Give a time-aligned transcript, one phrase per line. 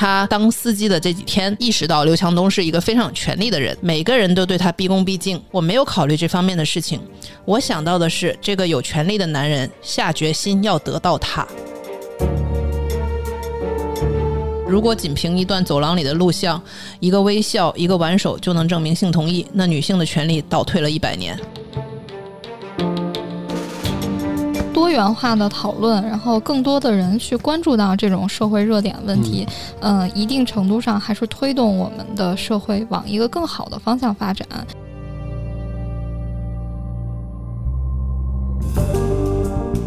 [0.00, 5.38] 他当司机的这几天，意识到刘强东是一个非常有权力的人，每个人都对他毕恭毕敬。
[5.50, 6.98] 我没有考虑这方面的事情，
[7.44, 11.46] 我想到的是，这个有权力的男人下决心要得到他。
[14.66, 16.58] 如果仅凭一段走廊里的录像、
[16.98, 21.38] 一个微笑、一个挽手就能证明性同意，那女性的权利倒退了一百年。
[24.72, 29.46] 多元化的讨论，然后更多的人去关注到这种社会热点问题，
[29.80, 34.46] 嗯，一定程度上还是推动我们的社会往一个更好的方向发展。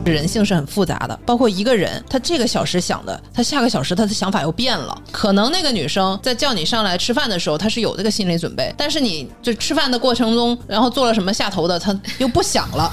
[0.05, 5.01] 人性是很复杂的，包括一个人，他这个小时想的，他下个小时他的想法又变了。
[5.13, 12.91] 可能那个女生在叫你上来吃饭的时候，她是有这个心理准备，但是你就吃饭的过程中，然后做了什么下头的，她又不想了。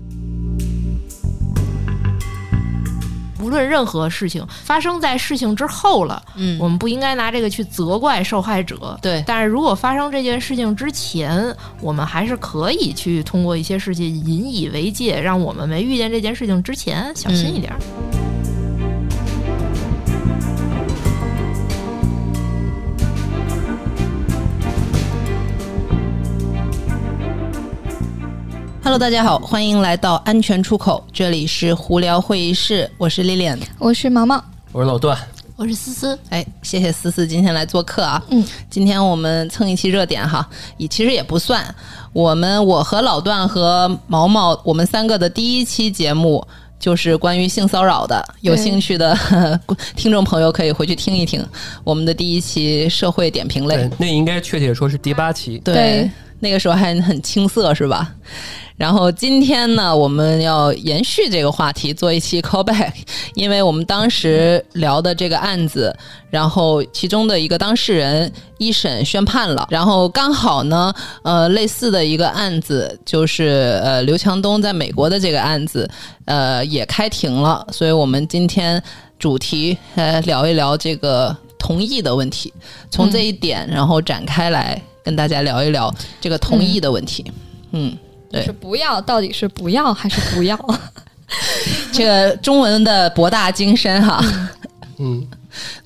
[3.43, 8.99] 无论任何事情发生在事情之后了，嗯我们不应该拿这个去责怪受害者。
[9.01, 17.73] 对但是如果发生这件事情之前，我们还是可以去通过一些事情引以为戒，让我们没遇见这件事情之前小心一点。
[28.83, 33.59] Hello，大家好，欢迎来到安全出口，这里是胡聊会议室，我是 Lilian。
[33.79, 34.43] 我是毛毛，
[34.73, 35.17] 我是老段，
[35.55, 38.23] 我是思思，哎，谢谢思思今天来做客啊。
[38.31, 41.63] 嗯，今天我们蹭一期热点哈，也其实也不算。
[42.15, 46.43] 我们我和老段和毛毛，我们三个的第一期节目
[46.79, 48.27] 就是关于性骚扰的。
[48.41, 49.17] 有兴趣的
[49.95, 51.45] 听众朋友可以回去听一听
[51.85, 55.59] 我们的第一期社会点评类。，那应该确切说是第八期。
[55.59, 58.15] 对那个时候还很青涩是吧？
[58.77, 62.91] 然后今天呢，我们要延续这个话题，做一期 callback，
[63.35, 65.95] 因为我们当时聊的这个案子，
[66.31, 70.91] 然后其中的一个当事人一审宣判了，然后刚好呢，
[71.23, 75.87] 呃，类似的一个案子就是呃刘强东在美国的这个案子，
[76.25, 78.83] 呃也开庭了，所以我们今天
[79.19, 82.51] 主题呃聊一聊这个同意的问题，
[82.91, 87.25] 从这一点然后展开来跟大家聊一聊这个同意的问题。
[87.73, 87.97] 嗯，
[88.31, 90.59] 对是不要，到底是不要还是不要？
[91.93, 94.21] 这个中文的博大精深哈。
[94.99, 95.25] 嗯，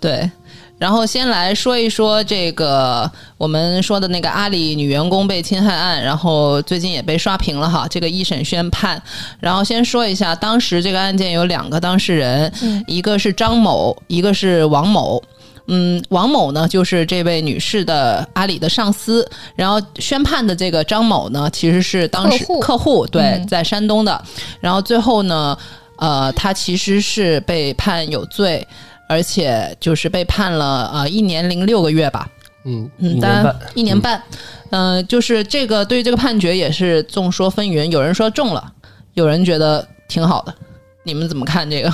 [0.00, 0.30] 对，
[0.78, 9.00] 然后先来说一说这个我们说的那个阿里女员工被侵害案，然后最近也被刷屏了哈，这个一审宣判。
[9.38, 15.22] 然后先说一下，当时这个案件有两个当事人，嗯一个是张某，一个是王某。
[15.66, 19.26] 嗯，王某呢，就是这位女士的阿里的上司，
[19.56, 23.06] 然后宣判的这个张某呢，其实是当时客户。
[23.06, 23.46] 对，嗯。
[23.46, 24.22] 在山东的，
[24.60, 25.56] 然后最后呢，
[25.96, 28.66] 呃，他其实是被判有罪，
[29.08, 32.28] 而且就是被判了呃一年零六个月吧，
[32.64, 34.22] 嗯，嗯，一当然年半，一年半，
[34.70, 38.72] 嗯、就是这个对于这个判决也是众说纷纭，有人说中了，
[39.14, 40.54] 有人觉得挺好的，
[41.04, 41.92] 你们怎么看这个？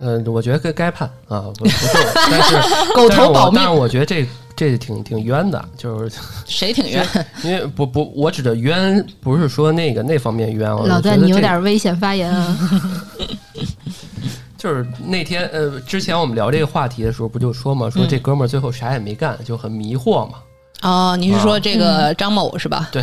[0.00, 2.00] 嗯，我觉得该该判啊，不不重，
[2.30, 2.56] 但是
[2.94, 6.16] 狗头保命但是我觉得这这挺挺冤的，就是
[6.46, 7.06] 谁挺冤？
[7.42, 12.56] 因为不不，我指的冤不是说那个那方面冤，啊老段，你有点危险发言啊！
[14.56, 20.38] 就是那天呃，之前我们聊这个话题的时候，不就说嘛，说这哥们儿最后啥也没干，就很迷惑嘛。
[20.82, 22.88] 哦，你是说这个张某是吧？
[22.92, 23.02] 对，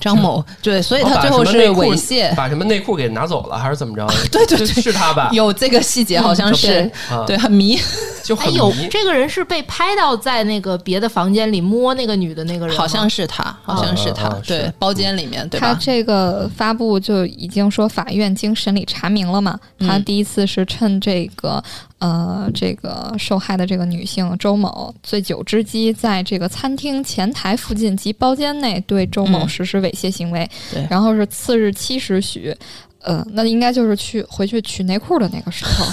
[0.00, 4.06] 张某 对，所以他最后是猥亵，把什么内裤给拿走了，还是怎么着？
[4.30, 5.30] 对对对是是他吧？
[5.32, 7.78] 有这个细节好像是，啊，对，很迷，
[8.24, 8.88] 就很哎呦迷，。
[8.90, 15.68] 这个人是被拍到在那个别的房间里摸那个女的那个人，好像是他，好像是他对，包间里面对吧？
[15.68, 21.62] 他这个发布就已经说法院经审理查明了嘛，嗯他第一次是趁这个
[21.98, 32.54] 呃这个受害的这个女性周某醉酒之机，在这个餐厅前台附近及包间内对周某嗯实施猥亵行为，对然后是次日七时许。
[33.00, 35.86] 呃，那应该就是去回去取内裤的那个时候，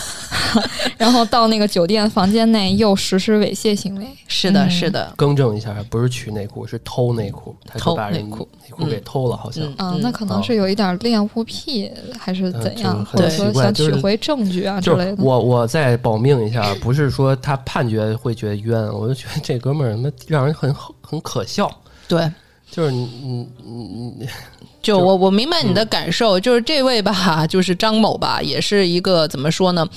[0.98, 4.08] 然后到那个酒店房间内又实施猥亵行为。
[4.28, 9.64] 是的，嗯是的，更正一下，不是取内裤，是偷内裤，他偷就把人内裤内裤给偷了，好像。
[9.64, 15.16] 嗯啊，那可能是有一点恋物癖，还是怎样，嗯或者说想取回证据啊之就类的。
[15.16, 21.72] 是我我再保命一下，不是说他判决会觉得冤，我就觉得这哥们儿他妈让人很很可笑。
[22.08, 22.30] 对。
[22.72, 24.30] 就是你你你你，
[24.82, 29.88] 就我我明白你的嗯感受，就是这位吧， 就是张某吧，也是一个怎么说呢？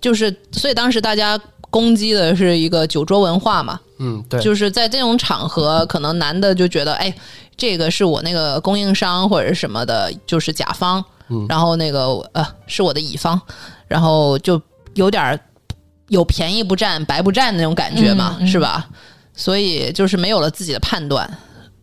[0.00, 1.38] 就是所以当时大家
[1.70, 7.14] 攻击的是一个酒桌文化嘛，嗯，对，就是在这种场合，可能男的就觉得，哎，
[7.56, 13.40] 这个是我那个供应商或者什么的，就是甲方，嗯然后那个呃是我的乙方，
[13.86, 14.60] 然后就
[14.94, 15.38] 有点儿
[16.08, 18.88] 有便宜不占白不占那种感觉嘛，是吧？
[19.34, 21.30] 所以就是没有了自己的判断。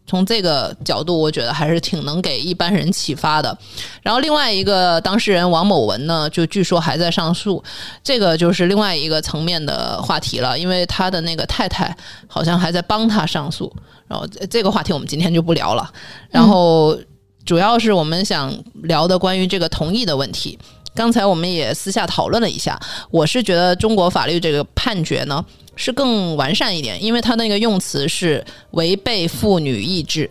[0.07, 3.55] 从这个角度，我觉得还是挺能给一般人启发的。
[4.01, 7.61] 然后另外一个当事人王某文呢，就据说还在上诉，
[8.01, 11.95] 这个就是另外一个层面的话题了，因为他的那个太太
[12.25, 13.71] 好像还在帮他上诉。
[14.07, 15.91] 然后这这个话题我们今天就不聊了。
[16.29, 16.97] 然后
[17.45, 20.57] 主要是我们想聊的关于这个同意的问题。
[20.95, 22.79] 刚才我们也私下讨论了一下，
[23.11, 25.45] 我是觉得中国法律这个判决呢
[25.77, 30.29] 是更完善一点，因为它那个用词是违背妇女意志。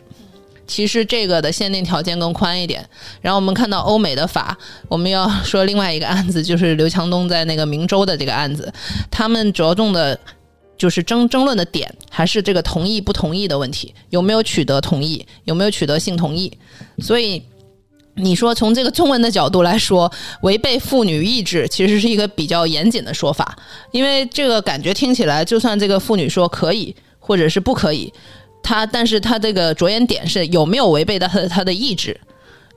[0.67, 2.85] 其实这个的限定条件更宽一点。
[3.21, 4.59] 然后我们看到欧美的法，
[4.89, 8.71] 我们要说另外一个案子，就是刘强东在那个明州的这个案子，
[9.09, 10.19] 他们着重的
[10.77, 16.53] 就是争争论的点还是这个同意不同意的问题，有没有取得同意，有没有取得性同意。
[16.99, 17.41] 所以
[18.17, 20.11] 你说从这个中文的角度来说，
[20.43, 23.57] 违背妇女意志其实是一个比较严谨的说法，
[23.91, 28.13] 因为这个感觉听起来，就算这个妇女说可以或者是不可以，
[28.63, 32.19] 她但是她这个着眼点是有没有违背到她的她的意志，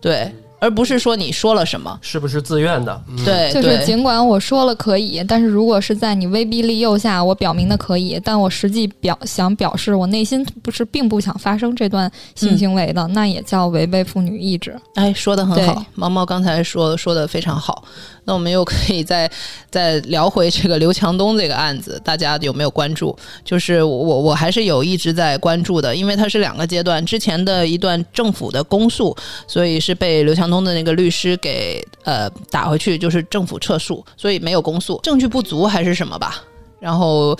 [0.01, 3.01] 对，而不是说你说了什么，是不是自愿的？
[3.07, 14.75] 嗯，对，就是尽管我说了可以，但是如果是在你威逼利诱下，我表明的可以，但我实际表想表示我内心不是并不想发生这段性行为的，那也叫违背妇女意志。
[14.95, 17.83] 哎，说的很好，毛毛刚才说说的非常好。
[18.25, 19.29] 那我们又可以再
[19.71, 23.17] 再聊回这个刘强东这个案子，大家有没有关注？
[23.43, 29.15] 就是我我我还是有一直在关注的，因为它是两个阶段，之前的一段政府的公诉，
[29.47, 36.43] 所以是被刘强东的那个律师给呃打回去，就是政府撤诉，所以没有公诉，证据不足还是什么吧。
[36.79, 37.37] 然后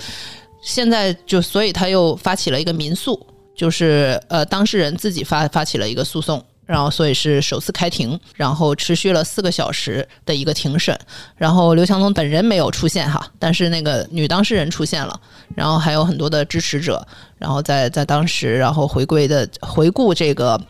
[0.62, 6.44] 现在就所以他又发起了一个民诉，就是呃当事人自己发发起了一个诉讼。
[6.66, 10.96] 然后，所以是首次开庭，然后持续了四个小时的一个庭审。
[11.34, 15.20] 然后刘强东本人没有出现哈，但是那个女当事人出现了，
[15.56, 17.04] 然后还有很多的支持者，
[17.38, 20.60] 然后在在当时，然后回归的回顾这个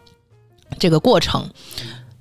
[0.78, 1.46] 这个过程。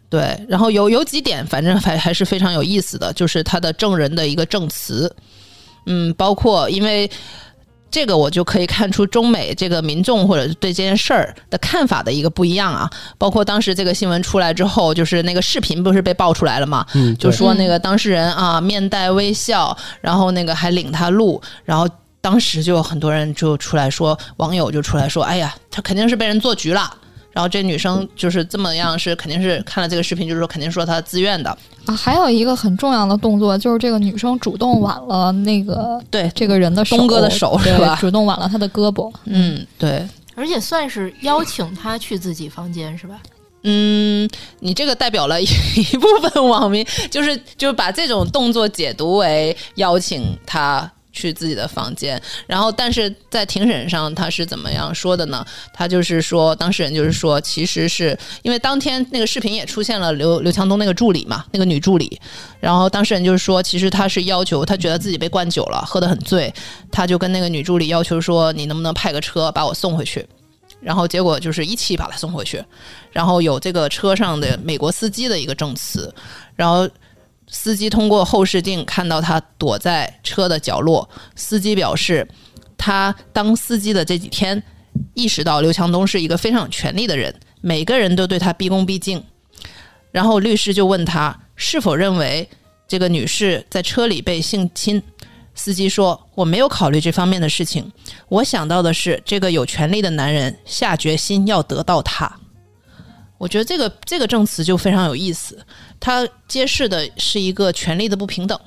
[0.09, 5.15] 对，然后有有几点，反正还还是非常有意思的，就是他的证人的一个证词，
[5.85, 7.09] 嗯，包括因为。
[7.91, 12.87] 这个我就可以看出中美这个民众或者对这件事儿的看法的一个不一样啊。
[13.17, 16.85] 包括当时这个新闻出来之后，就是那个视频不是被爆出来了嘛？
[16.93, 21.89] 嗯，就说那个当事人啊面带微笑，然后那个还领他录，然后
[22.21, 26.95] 当时就有很多人就出来说，网友就出来说，哎呀，他肯定是被人做局了。
[27.39, 31.49] 然后这女生就是这么样，是肯定是看了这个视频，就是说肯定说她自愿的。
[31.85, 39.09] 啊，还有一个很重要的动作，就是这个女生主动挽了那个对，这个人的手，东哥的手是吧主动挽了他的胳膊。
[39.23, 40.05] 嗯，对，
[40.35, 43.17] 而且算是邀请他去自己房间是吧？
[43.63, 45.45] 嗯，你这个代表了一
[45.93, 55.45] 一部分网民，就是就是把这种动作解读为邀请他去自己的房间，然后但是在庭审上他是怎么样说的呢？
[55.73, 62.19] 他就是说，当事人就是说，其实是因为当天那个视频也出现了刘刘强东那个助理嘛，那个女助理，
[62.59, 66.53] 然后当事人就是说，其实他是要求他觉得自己被灌酒了，喝得很醉，
[66.91, 70.25] 他就跟那个女助理要求说，你能不能派个车把我送回去？
[70.81, 72.63] 然后结果就是一起把他送回去，
[73.11, 76.13] 然后有这个车上的美国司机的一个证词，
[76.55, 76.87] 然后
[77.49, 81.09] 司机通过后视镜看到他躲在车的角落。
[81.35, 82.27] 司机表示，
[82.77, 84.61] 他当司机的这几天
[85.15, 89.21] 意识到刘强东是一个非常有权力的人，每个人都对他毕恭毕敬。
[90.11, 92.47] 然后律师就问他是否认为
[92.87, 95.01] 这个女士在车里被性侵。
[95.55, 97.91] 司机说：“我没有考虑这方面的事情，
[98.29, 102.39] 我想到的是这个有权力的男人下决心要得到她。”
[103.37, 105.65] 我觉得这个这个证词就非常有意思，
[105.99, 108.59] 它揭示的是一个权力的不平等，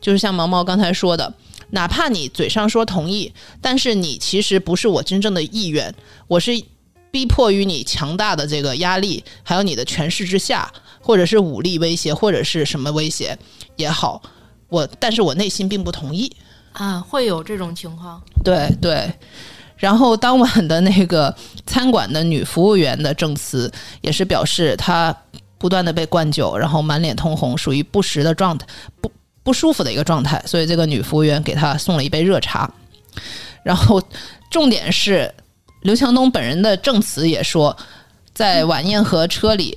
[0.00, 1.32] 就是像毛毛刚才说的，
[1.70, 5.94] 哪怕你嘴上说同意，但是你其实不是我真正的意愿，
[6.26, 6.52] 我是
[7.10, 10.70] 逼迫于你强大的这个压力，还有你的权势之下，
[11.00, 13.36] 或者是武力威胁，或者是什么威胁
[13.76, 14.20] 也好，
[14.68, 16.30] 我但是我内心并不同意。
[16.72, 18.22] 啊，会有这种情况。
[18.44, 19.10] 对对。
[19.76, 21.34] 然后当晚的那个
[21.64, 25.16] 餐馆的女服务员的证词也是表示，她
[25.58, 28.66] 不断的被灌酒，然后满脸通红，属于不时的状态，
[29.00, 29.10] 不
[29.42, 30.42] 不舒服的一个状态。
[30.46, 32.70] 所以这个女服务员给他送了一杯热茶。
[33.62, 34.00] 然后
[34.50, 35.32] 重点是，
[35.82, 37.76] 刘强东本人的证词也说，
[38.32, 39.76] 在晚宴和车里，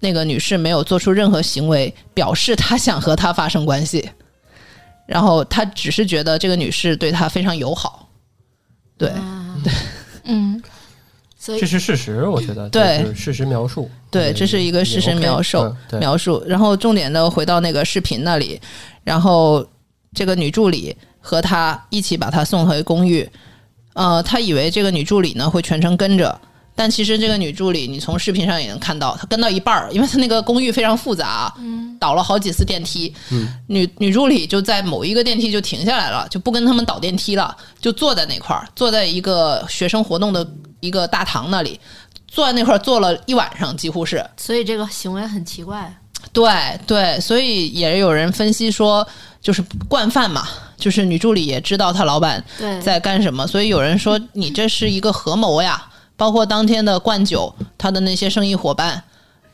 [0.00, 4.10] 那个女士没有做出任何行为，表示她想和他发生关系。
[5.06, 8.08] 然后他只是觉得这个女士对他非常友好，
[8.96, 9.12] 对
[9.62, 9.70] 对
[10.24, 10.62] 嗯，
[11.44, 15.58] 所以这是事实，我觉得对事实描述，对，嗯这是一个事实描述、
[15.90, 16.42] 嗯描述。
[16.46, 18.58] 然后重点的回到那个视频那里，
[19.02, 19.62] 然后
[20.14, 23.28] 这个女助理和他一起把他送回公寓。
[23.92, 26.40] 呃，他以为这个女助理呢会全程跟着，
[26.76, 40.44] 但其实这个女助理，你从视频上也能看到，她跟到一半儿，因为她那个公寓非常复杂，嗯，倒了好几次电梯，嗯，女女助理就在某一个电梯就停下来了，就不跟他们倒电梯了，就坐在那块儿，坐在一个学生活动的
[40.80, 41.78] 一个大堂那里，
[42.26, 45.96] 坐在那块儿坐了一晚上，几乎是，所以这个行为很奇怪。
[46.32, 46.50] 对
[46.86, 49.06] 对，所以也有人分析说，
[49.40, 52.42] 就是惯犯嘛，就是女助理也知道她老板，
[52.82, 55.86] 在干什么，所以有人说 你这是一个合谋呀。
[56.16, 59.02] 包括当天的灌酒，他的那些生意伙伴，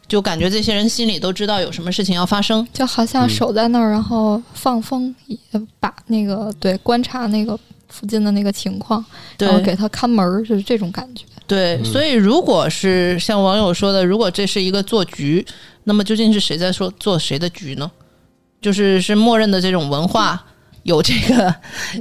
[0.07, 2.67] 就感觉这些人心里都知道有什么事情要发生。
[2.73, 5.14] 就好像嗯守在那儿，然后放风，
[5.52, 9.05] 呃把那个对观察那个附近的那个情况，
[9.38, 11.25] 然后给他看门儿，就是这种感觉。
[11.47, 15.45] 对，嗯所以如果是像网友说的，如果这是一个做局，
[15.85, 17.90] 那么究竟是谁在说做谁的局呢？
[18.61, 20.45] 就是是默认的这种文化
[20.83, 21.55] 有这个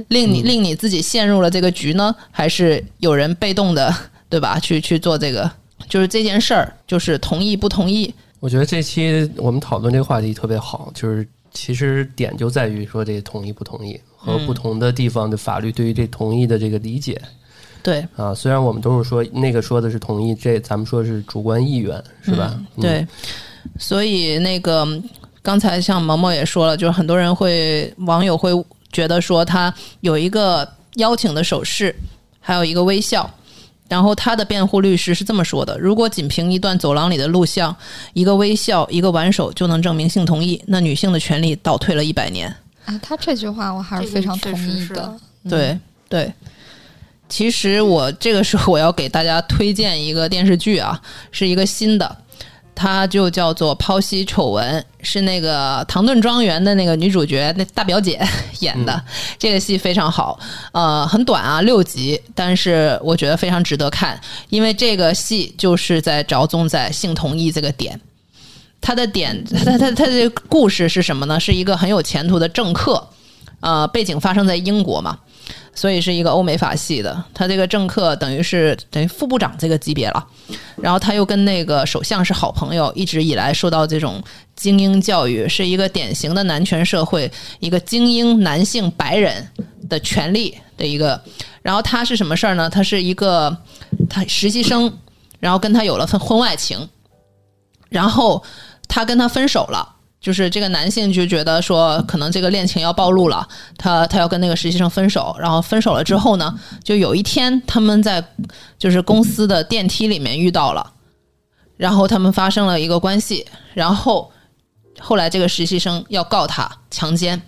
[0.08, 3.94] 令你嗯令你自己陷入了这个局呢，还是有人被动的
[4.30, 4.58] 对吧？
[4.58, 5.50] 去去做这个，
[5.88, 8.14] 就是这件事儿，就是同意不同意？
[8.38, 17.20] 我觉得这期我们讨论这个话题特别好，就是其实点就在于说这同意不同意和嗯不同的地方的法律对于这同意的这个理解
[17.82, 18.34] 对，啊。
[18.34, 22.54] 虽然我们都是说那个说的是同意，这咱们说是主观意愿，是吧？
[22.76, 23.06] 嗯对，
[23.78, 24.86] 所以那个
[25.42, 28.52] 刚才像毛毛也说了，就是很多人会网友会
[28.92, 31.94] 觉得说他有一个邀请的手势，
[32.40, 33.28] 还有一个微笑。
[33.90, 37.76] 然后他的辩护律师是这么说的：如果仅凭一段走廊里的录像、
[38.12, 42.48] 一个微笑、一个挽手就能证明性同意，那女性的权利倒退了一百年。
[42.84, 45.18] 啊，他这句话我还是非常同意的。
[45.42, 45.50] 嗯。
[45.50, 45.78] 对
[46.08, 46.32] 对，
[47.28, 51.00] 其实我这个时候我要给大家推荐一个电视剧啊，
[51.32, 52.16] 是一个新的，
[52.80, 58.18] 它就叫做《剖析丑闻》，是那个《唐顿庄园》的那个女主角那大表姐
[58.60, 59.04] 演的。
[59.38, 60.40] 这个戏非常好，
[60.72, 64.18] 呃，很短啊，六集，但是我觉得非常值得看，
[64.48, 68.00] 因为这个戏就是在着重在性同意这个点。
[68.80, 71.38] 它的点， 它它它这个故事是什么呢？
[71.38, 73.06] 是一个很有前途的政客，
[73.60, 75.18] 呃，背景发生在英国嘛，
[75.74, 77.24] 所以是一个欧美法系的。
[77.32, 80.26] 他这个政客等于是等于副部长这个级别了，
[80.76, 84.22] 然后他又跟那个首相是好朋友，一直以来受到这种
[84.56, 89.48] 精英教育，是一个典型的男权社会，一个精英男性白人
[89.88, 91.20] 的权利的一个。
[91.62, 92.68] 然后他是什么事儿呢？
[92.70, 93.56] 他是一个
[94.08, 94.92] 他实习生，
[95.38, 96.88] 然后跟他有了份婚外情，
[97.88, 98.42] 然后
[98.88, 99.96] 他跟他分手了。
[100.20, 103.48] 就是这个男性就觉得说，可能这个恋情要暴露了，
[103.78, 105.34] 他他要跟那个实习生分手。
[105.40, 108.22] 然后分手了之后呢，就有一天他们在
[108.78, 110.92] 就是公司的电梯里面遇到了，
[111.78, 114.30] 然后他们发生了一个关系，然后
[114.98, 117.40] 后来这个实习生要告他强奸，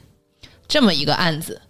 [0.66, 1.60] 这么一个案子，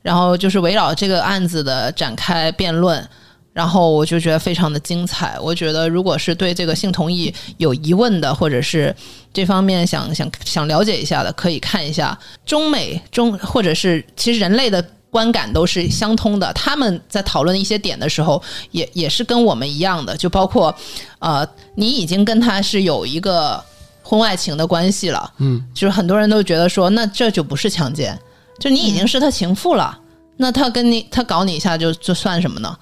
[0.00, 3.08] 然后就是围绕这个案子的展开辩论。
[3.56, 5.40] 然后我就觉得非常的精彩。
[5.40, 8.94] 我觉得，如果是对这个性同意有疑问的，或者是
[9.32, 16.52] 这方面想想想了解一下的，可以看一下中美中，或者是其实人类的观感都是相通的。
[16.52, 20.76] 他们在讨论一些点的时候，也也是跟我们一样的，就包括
[21.20, 23.58] 呃，你已经跟他是有一个
[24.02, 28.18] 婚外情的关系了，嗯，就是很多人都觉得说，那这就不是强奸，
[28.60, 29.98] 就你已经是他情妇了，
[30.36, 32.76] 那他跟你他搞你一下就就算什么呢？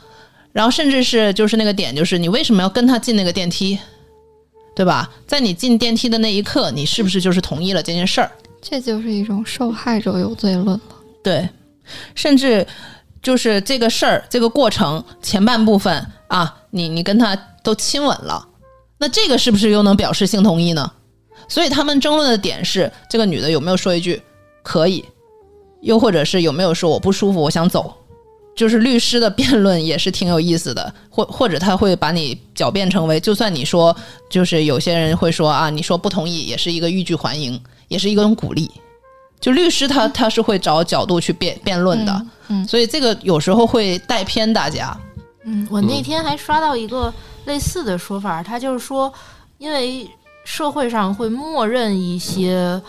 [0.54, 3.76] 然后甚至是就是那个点，就是你为什么要跟他进那个电梯，
[4.76, 5.10] 对吧？
[5.26, 8.30] 在你进电梯的那一刻，你是不是就是同意了这件事儿？
[8.62, 10.80] 这就是一种受害者有罪论了。
[11.24, 11.48] 对，
[12.14, 12.64] 甚至
[13.20, 17.34] 就是这个事儿，这个过程前半部分啊，你你跟他
[17.64, 18.46] 都亲吻了，
[18.96, 20.88] 那这个是不是又能表示性同意呢？
[21.48, 24.22] 所以他们争论的点是，这个女的有没有说一句
[24.62, 25.04] 可以，
[25.82, 27.92] 又或者是有没有说我不舒服，我想走。
[28.56, 33.94] 就是律师的辩论也是挺有意思的，或或者他会把你狡辩成为，就算你说，
[34.30, 38.70] 就是有些人会说啊，你说不同意也是一个欲拒还迎，也是一种鼓励。
[39.40, 42.12] 就律师他他是会找角度去辩辩论的，
[42.48, 44.96] 嗯嗯所以这个有时候会带偏大家。
[45.44, 47.12] 嗯，我那天还刷到一个
[47.44, 49.12] 类似的说法，他就是说，
[49.58, 50.08] 因为
[50.46, 52.80] 社会上会默认一些，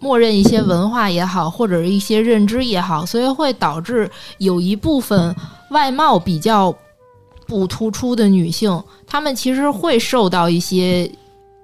[0.00, 5.36] 默认一些文化也好，或者是一些认知也好，所以会导致有一部分
[5.70, 6.74] 外貌比较
[7.46, 11.10] 不突出的女性，她们其实会受到一些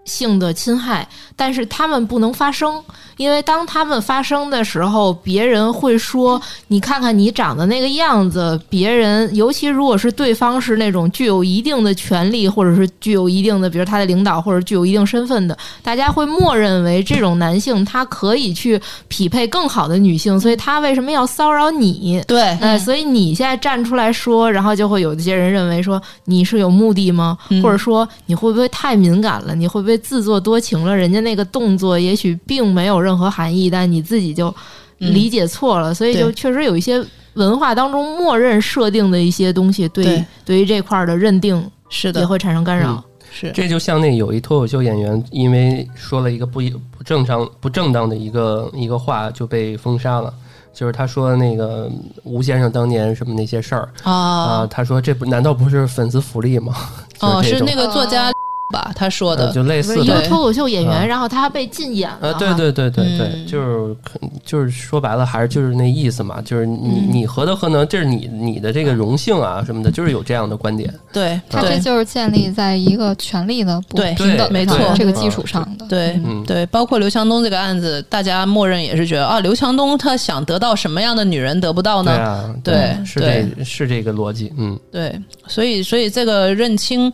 [0.06, 2.82] 性的侵害，但是他们不能发声，
[3.16, 22.22] 因为当他们发声的时候，别人会说：“你看看你长得那个样子。”别人，尤其如果是对方是那种具有一定的权利，或者是具有一定的，比如他的领导或者具有一定身份的，大家会默认为这种男性他可以去匹配更好的女性，所以他为什么要骚扰你？
[22.28, 27.36] 对，哎，所以你现在站出来说，然后就会有一些人认为说你是有目的吗？
[27.62, 29.54] 或者说你会不会太敏感了？
[29.54, 29.95] 你会不会？
[29.98, 34.54] 自作多情了，人家那个动作也许并没有任何含义，但你自己就
[34.98, 43.02] 理解错了，所以就确实有一些文化当中默认设定的一些东西，对对于这块的认定是的也会产生干扰。
[43.30, 46.60] 是，这就像那有一脱口秀演员，因为说了一个不
[46.96, 50.32] 不正常、不正当的一个一个话，就被封杀了。
[50.72, 51.90] 就是他说那个
[52.22, 56.74] 吴先生当年什么那些事儿啊，他说这不难道不是粉丝福利吗？
[57.20, 58.30] 哦，是那个作家。
[58.72, 62.34] 吧，他说的就类似一个脱口秀演员，然后他还被禁演了。
[62.34, 63.96] 对对对对对，就是
[64.44, 70.92] 就是说白了，还是就是那意思嘛，就是你你何德何能，这是你你的这个荣幸啊什么的，就是有这样的观点。
[71.12, 75.86] 对，他这就是建立在一个权力的不平等没错这个基础上的。
[75.86, 82.54] 对对，包括刘强东这个案子，大家默认也是觉得啊，刘强东他想得到什么样的女人得不到呢？
[82.64, 84.52] 对，是这是这个逻辑。
[84.58, 87.12] 嗯，对，所以所以这个认清。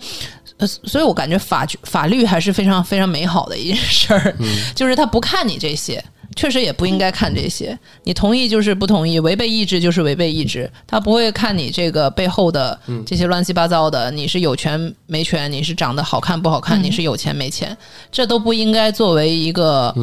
[0.66, 4.36] 所以，我感觉法法律还是非常非常美好的一件事儿，
[4.74, 6.02] 就是他不看你这些，
[6.36, 7.78] 确实也不应该看这些。
[8.04, 14.10] 你同意就是不同意，违背意志就是违背意志，他不会看你这个背后的这些乱七八糟的。
[14.10, 17.76] 你是有权没权，你是长得好看不好看，你是有钱没钱，
[18.10, 19.94] 这都不应该作为一个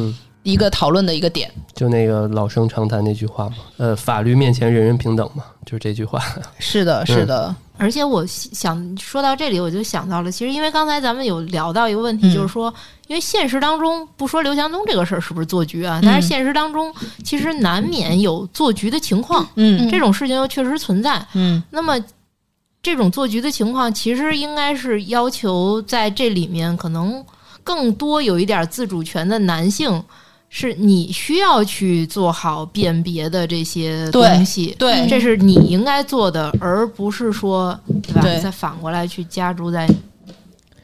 [0.42, 1.50] 一个讨论的一个点。
[1.74, 6.22] 就那个老生常谈那句话嘛，呃，法律面前人人平等嘛，就是这句话。
[6.58, 7.54] 是的，是的。
[7.80, 12.72] 而且我想说到这里，我就想到了，其实因为刚才咱们有聊到一个问题，就是说，
[13.08, 16.94] 因为现实当中不说刘强东这个事儿是不是做局啊，但是现实当中
[17.24, 21.98] 其实难免有做局的情况，嗯，这种事情又确实存在，嗯，那么
[22.82, 27.24] 这种做局的情况，其实应该是要求在这里面可能
[27.64, 30.02] 更多有一点自主权的男性。
[30.52, 38.22] 是你需要去做好辨别的这些东西，对，这是你应该做的，而不是说，对吧？
[38.42, 39.88] 再反过来去加诸在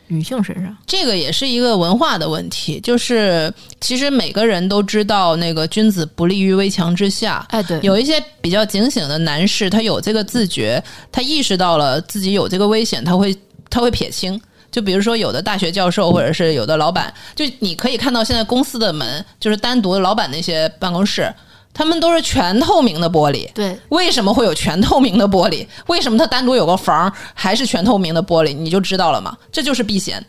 [0.06, 2.78] 女性身上，这个也是一个文化的问题。
[2.78, 7.44] 就是其实每个人都知道，那个君子不立于危墙之下。
[7.50, 13.36] 哎，对，有一些比较警醒的男士，他有这个自觉，他意识到了自己有这个危险，他会
[13.68, 14.40] 他会撇清。
[14.70, 21.32] 就比如说，有的大学教授或者是有的老板，就你可以看到现在公司的门就是单独的老板那些办公室，
[21.72, 23.50] 他们都是全透明的玻璃。
[23.52, 25.66] 对，为什么会有全透明的玻璃？
[25.86, 28.54] 为什么它单独有个房还是全透明的玻璃？
[28.54, 30.24] 你就知道了嘛，这就是避嫌。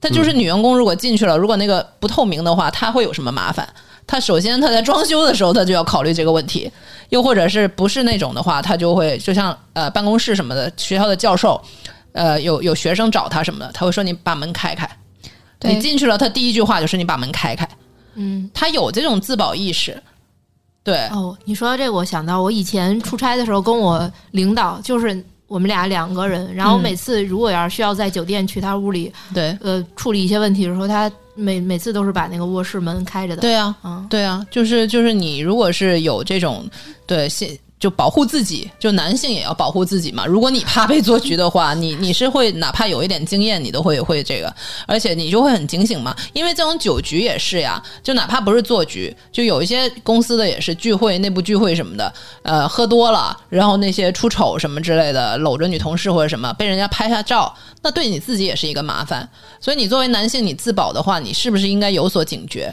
[0.00, 3.68] 他就是女员工如果进去了，如果那个不透明的话，他会有什么麻烦？
[4.04, 6.68] 他首先他在装修的时候他就要考虑这个问题，
[7.10, 11.62] 又或者是不是那种的话，他就会就像呃办公室什么的，学校的教授。
[12.12, 14.88] 呃，有有学生找他什么的，他会说你把门开开。
[15.60, 17.68] 你进去了，他第一句话就是你把门开开。
[18.14, 20.00] 嗯，他有这种自保意识。
[20.82, 33.40] 对哦，你说到这个，我想到我以前出差的时候，跟我领导就是我们俩两个人，然后每次如果要是需要在酒店去他屋里，对，呃，处理一些问题的时候，他每每次都是把那个卧室门开着的。
[33.40, 36.68] 对啊，嗯，对啊，就是就是你如果是有这种
[37.06, 37.56] 对现。
[37.82, 40.24] 就保护自己，就男性也要保护自己嘛。
[40.24, 44.54] 如果你怕被做局的话，你你是会哪怕有一点经验，你都会会这个，
[44.86, 46.14] 而且你就会很警醒嘛。
[46.32, 52.14] 因为这种酒局也是呀，就哪怕不是做局，就有一些公司的也是聚会、内部聚会什么的，
[52.44, 59.28] 呃，喝多了，然后那些出丑什么之类的，搂着女同事或者什么，被人家拍下照，那对你自己也是一个麻烦。
[59.60, 62.72] 所以你作为男性，你自保的话，你是不是应该有所警觉？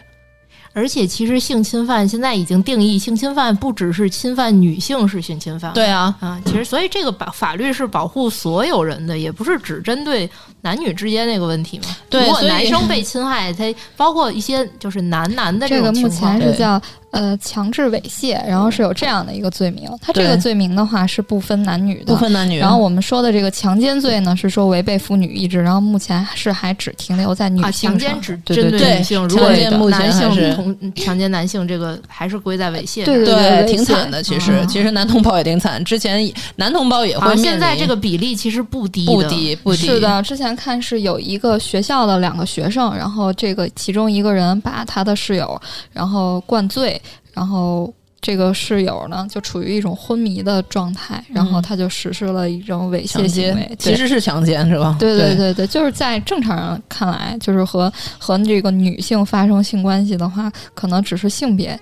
[0.80, 5.74] 而且，其实性侵犯现在已经定义，性侵犯不只是侵犯女性是性侵犯。
[5.74, 10.30] 对啊，啊，其实所以这个保法律是保护所有人的，也不是只针对
[10.62, 11.86] 男女之间那个问题嘛。
[12.10, 13.65] 对，如果男生被侵害，他
[13.98, 16.82] 包括一些就是男男的这个目前是叫。
[17.12, 19.89] 呃，强制猥亵，然后是有这样的一个罪名。
[20.00, 22.60] 它这个罪名的话是不分男女的，不分男女。
[22.60, 25.60] 然后我们说的这个强奸罪呢，是说违背妇女意志。
[25.60, 29.28] 然后目前是还只停留在女性强奸，只针对女性。
[29.28, 29.50] 如果
[29.89, 33.04] 男性同强奸男性，这个还是归在猥亵。
[33.06, 34.22] 对对对，挺惨的。
[34.22, 35.84] 其实其实男同胞也挺惨。
[35.84, 37.36] 之前男同胞也会。
[37.38, 39.88] 现在这个比例其实不低，不低不低。
[39.88, 45.60] 是的，之前看是有一个学校的两个学生，然后这个其中一个人把他的室友
[45.91, 47.02] 然后灌醉。
[47.34, 54.96] 然后这个室友呢就处于一种昏迷的状态，然后他就实施了一种猥亵行为，其实是强奸是吧？
[55.00, 61.80] 对对对对，就是在正常人看来，就是和和这个女性发生性关系的话，可能只是性别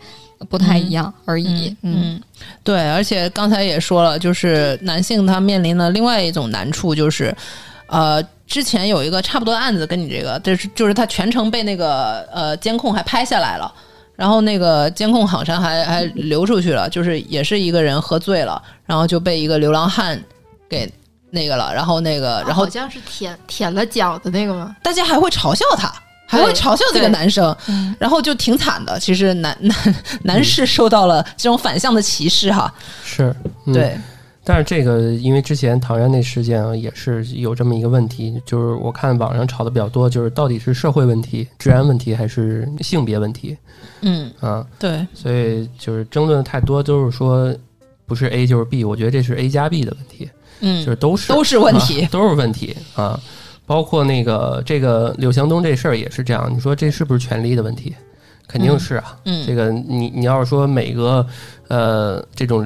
[0.50, 1.76] 不太一样而已。
[1.82, 2.22] 嗯，
[2.64, 7.36] 对，而且刚才也说了，就是男性他面临的另外一种难处就是，
[7.88, 8.24] 呃。
[8.48, 13.70] 之前有一个差不多的案子，跟你这个，就是就是他全程被那个呃监控还拍下来了，
[14.18, 20.22] 然后那个监控好像还还流出去了，就是也是一个人喝醉了，然后就被一个流浪汉
[20.68, 20.92] 给
[21.30, 24.76] 那个了，然后那个然后好像是舔舔了脚的那个吗？
[24.84, 25.94] 大家还会嘲笑他，
[26.28, 27.56] 还会嘲笑这个男生，
[28.00, 29.00] 然后就挺惨的。
[29.00, 32.74] 其实男男男士受到了这种反向的歧视哈，
[33.06, 33.34] 是
[33.68, 33.98] 对。
[34.50, 43.58] 但是这个，因为之前唐山那事件啊，也是有这么一个问题，就是我看网上吵的比较多，就是到底是社会问题、治安问题还是性别问题？
[44.00, 47.54] 嗯啊，对，所以就是争论太多，都是说
[48.06, 50.30] 不是 A 就是 B，我觉得这是 A 加 B 的问题，
[50.62, 53.20] 嗯，就是都是都是问题，都是问题啊，
[53.66, 57.94] 包括那个这个柳祥东这事儿也是这样，你说这是不是权力的问题？
[58.48, 61.28] 肯定是啊，嗯，这个你你要是说每个
[61.68, 62.66] 呃这种。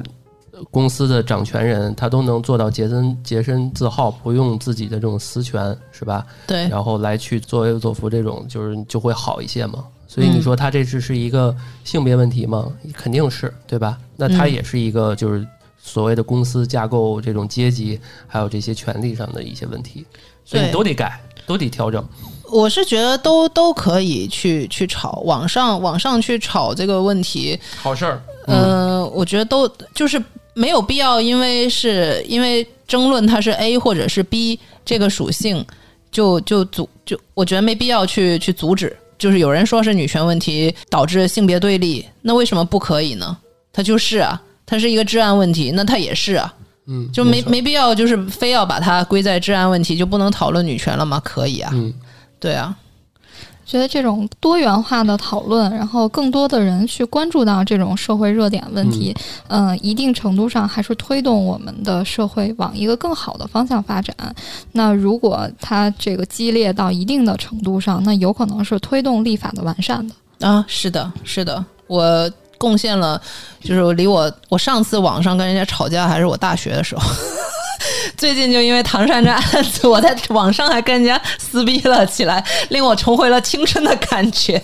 [0.70, 6.26] 公司的掌权人，他都能做到洁身洁身自好，不用自己的这种私权，是吧？
[6.46, 6.68] 对。
[6.68, 9.84] 然后来去作威作福，这种就是就会好一些嘛。
[10.06, 12.70] 所以你说他这只是一个性别问题吗？
[12.92, 13.98] 肯定是，对吧？
[14.14, 15.46] 那他也是一个就是
[15.82, 20.04] 所谓的公司架构这种阶级，还有这些权利上的一些问题，
[20.44, 22.06] 所以你都得改，都得调整。
[22.50, 28.22] 我是觉得都都可以去去炒，网上网上去炒这个问题，好事儿。
[28.46, 30.22] 嗯，我觉得都就是。
[30.54, 35.64] 没有必要，因为是因为争论它是 A 或者是 B 这个属性，
[36.10, 38.96] 就就阻就我觉得没必要去去阻止。
[39.18, 43.36] 就是有人说是女权问题导致性别对立，那为什么不可以呢？
[43.72, 46.52] 它就是啊，它是一个治安问题，那它也是啊，
[46.86, 51.20] 嗯，就没没必要就是非要把它归在治安问题，就不能讨论女权了吗？
[51.24, 51.94] 可以啊，嗯，
[52.40, 52.76] 对啊。
[53.72, 59.16] 觉得这种多元化的讨论，然后更多的人去关注到这种社会热点问题，
[59.48, 64.14] 嗯，一定程度上还是推动我们的社会往一个更好的方向发展。
[64.72, 70.62] 那如果它这个激烈到一定的程度上，那有可能是推动立法的完善的啊。
[70.68, 73.18] 是的，是的，我贡献了，
[73.62, 77.02] 就是离我我上次网上跟人家吵架还是我大学的时候。
[78.22, 84.62] 最近就因为唐山这案子，我在网上还跟人家撕逼了起来，令我重回了青春的感觉。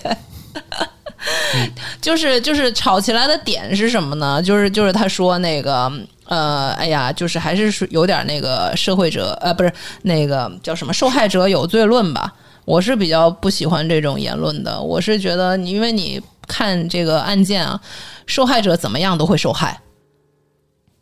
[1.99, 4.41] 就是就是吵起来的点是什么呢？
[4.41, 5.91] 就是就是他说那个
[6.27, 9.69] 呃，哎呀，就是还是有点那个社会者呃，不是
[10.03, 12.33] 那个叫什么受害者有罪论吧？
[12.63, 14.81] 我是比较不喜欢这种言论的。
[14.81, 17.81] 我是觉得你，因为你看这个案件啊，
[18.25, 19.81] 受害者怎么样都会受害。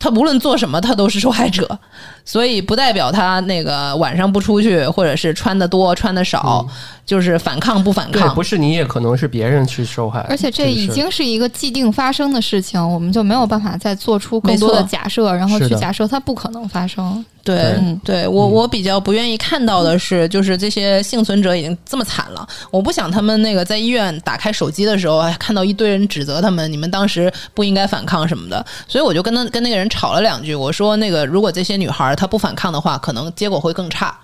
[0.00, 1.80] 他无论做什么，他都是受害者，
[2.28, 6.68] 所以不代表他那个晚上不出去，或者是穿的多穿的少，
[7.06, 8.34] 就是反抗不反抗。
[8.34, 10.20] 不是你也可能是别人去受害。
[10.28, 17.24] 而且这已经是一个既定发生的事情，我们就没有办法再做出更多的假设，然后去假设它不可能发生。
[17.44, 34.18] 对，对我我比较不愿意看到的是，就是这些幸存者已经这么惨了，我不想他们那个在医院打开手机的时候，看到一堆人指责他们，你们当时不应该反抗什么的，所以我就跟他跟那个人吵了两句，我说那个如果这些女孩他不反抗的话，可能结果会更差。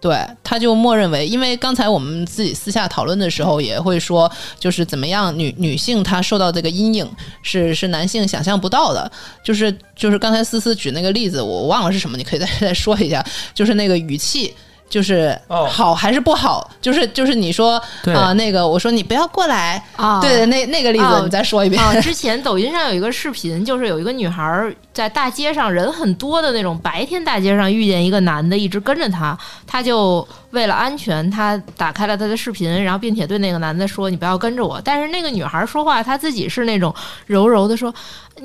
[0.00, 7.10] 对，他就默认为，因为刚才我们自己私下讨论的时候也会说，就是怎么样，女女性她受到这个阴影
[7.42, 9.10] 是是男性想象不到的，
[9.42, 14.54] 就是就是刚才思思举那个例子，我忘了是什么，你可以再 再说一下，就是那个语气。
[14.94, 16.70] 就是好还是不好？
[16.80, 17.82] 就是就是你说
[18.14, 21.82] 啊，那个我说你不要过来啊，对那那个例子你再说一遍。
[22.00, 30.24] 之前抖音上有一个视频，就是有一个女孩在大街上人很多的那种白天大街上遇见一个男的，一直跟着她，她就
[30.54, 36.94] 为了安全，他打开了他的视频，然后并且对那个男的说：“你不要跟着我。”但是那个女孩说话，她自己是那种
[37.26, 37.92] 柔柔的说。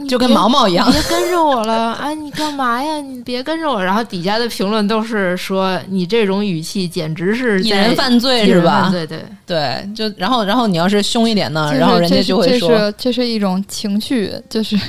[0.08, 1.94] 就跟毛毛一样，别跟着我了！
[1.94, 2.98] 哎，你干嘛呀？
[3.02, 3.84] 你别跟着我！
[3.84, 8.90] 然后底下的评论都是说你这种语气简直是引人犯罪，是吧？
[8.92, 14.80] 对对对，就然后然后你要是凶一点呢，然后人家就会说这是一种情绪，就是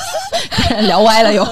[0.88, 1.46] 聊歪了又。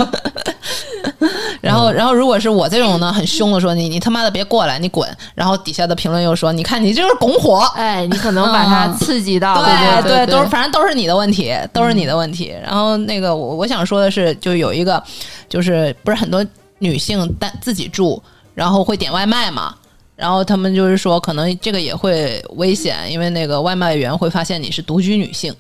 [1.68, 5.06] 然后，然后如果是我这种呢，很凶的说你，你他妈的别过来，你滚！
[5.34, 12.54] 然后底下的评论又说，你看你这是拱火，哎，你可能把他刺激到，对对对，都是反正都是你的问题，都是你的问题。
[12.62, 15.02] 然后那个我我想说的是，就有一个，
[15.46, 16.42] 就是不是很多
[16.78, 18.22] 女性单自己住，
[18.54, 19.74] 然后会点外卖嘛，
[20.16, 25.54] 然后他们就是说，可能这个也会危险，因为那个外卖员会发现你是独居女性。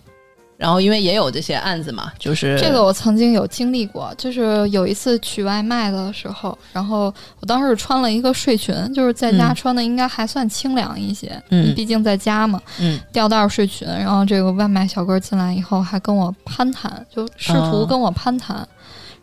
[0.58, 18.66] 然后因为也有这些案子嘛，就是这个我曾经有经历过，就是有一次取外卖的时候，然后我当时穿了一个睡裙，就是在家穿的应该还算清凉一些，嗯，毕竟在家嘛，嗯，吊带睡裙，然后这个外卖小哥进来以后还跟我攀谈，就试图跟我攀谈，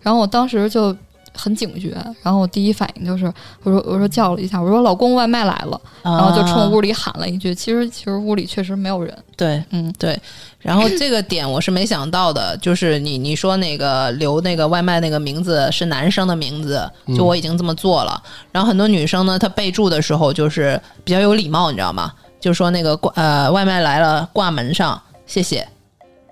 [0.01, 0.95] 然后我当时就。
[1.35, 3.25] 很警觉，然后我第一反应就是，
[3.63, 7.53] 我说我说叫了一下，我说老公外卖来了，然后就冲屋里喊了一句。
[7.53, 9.15] 其实其实屋里确实没有人。
[9.35, 10.19] 对，嗯对。
[10.59, 18.21] 然后这个点我是没想到的，就是你你说那个留那个外卖那个名字是男生的名字，就我已经这么做了。
[18.51, 22.11] 然后很多女生呢，她备注的时候就是比较有礼貌，你知道吗？
[22.39, 25.67] 就说那个挂呃外卖来了挂门上，谢谢。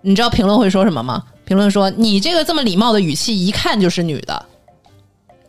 [0.01, 1.23] 你知道评论会说什么吗？
[1.45, 4.45] 评论说你这个这么礼貌的语气，一看就是女的。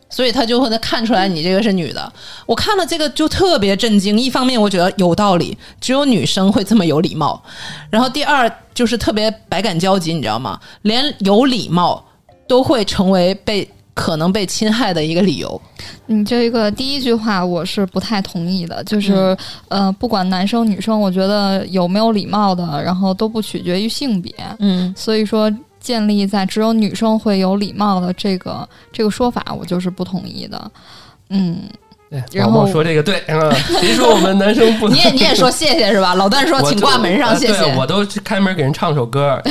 [0.09, 2.13] 所以他就会能看出来你这个是女的。
[2.45, 4.17] 我看了这个就特别震惊。
[4.19, 7.41] 一方面我觉得有道理，只有女生会这么有礼貌。
[7.89, 10.59] 然后第二就是特别百感交集，你知道吗？
[10.83, 12.03] 连有礼貌
[12.47, 15.59] 都会成为被可能被侵害的一个理由。
[16.05, 19.35] 你这个第一句话我是不太同意的，就是
[19.67, 24.33] 呃，不管男生女生，我觉得有没有礼貌的，然后都不取决于性别。
[24.59, 25.51] 嗯，所以说。
[25.85, 30.71] 建立在只有女生会有礼貌的这个这个说法，我就是不同意的。
[31.29, 31.69] 嗯，
[32.31, 33.23] 然后说这个对，
[33.79, 34.89] 谁说我们男生不？
[34.89, 36.15] 你也你也说谢谢是吧？
[36.15, 39.39] 老段说请挂门上谢谢，我都开门给人唱首歌，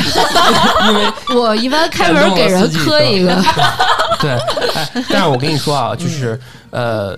[0.89, 3.41] 因为我一般开门给人磕一个。
[4.21, 4.37] 对，
[5.09, 6.39] 但是我跟你说啊，就是
[6.71, 7.17] 呃。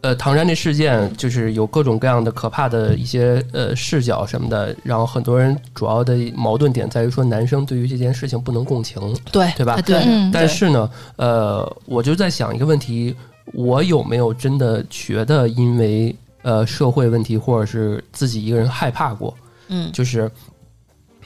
[0.00, 8.96] 呃，唐山这事件就是有各种各样的可怕的一些呃视角什么的，然后很多人主要的矛盾点在于说男生对于这件事情不能共情，
[9.32, 9.80] 对对吧？
[9.82, 10.00] 对。
[10.32, 13.12] 但是呢，呃，我就在想一个问题：
[13.46, 19.36] 我有没有真的觉得因为呃社会问题或者是自己一个人害怕过？
[19.66, 20.30] 嗯，就是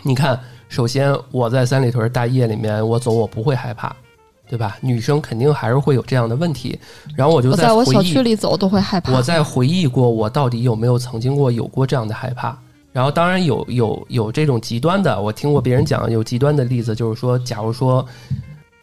[0.02, 3.94] 你看，首先我在三里屯大夜里面我走，我不会害怕。
[4.52, 4.76] 对吧？
[4.82, 6.78] 女生肯定还是会有这样的问题，
[7.16, 9.10] 然后我就在我小区里走都会害怕。
[9.10, 12.54] 我在回忆过，我到底有没有曾经过有过这样的害怕？
[12.92, 18.06] 然后当然有有有这种极端的，我听过别人讲有极端的例子，就是说，假如说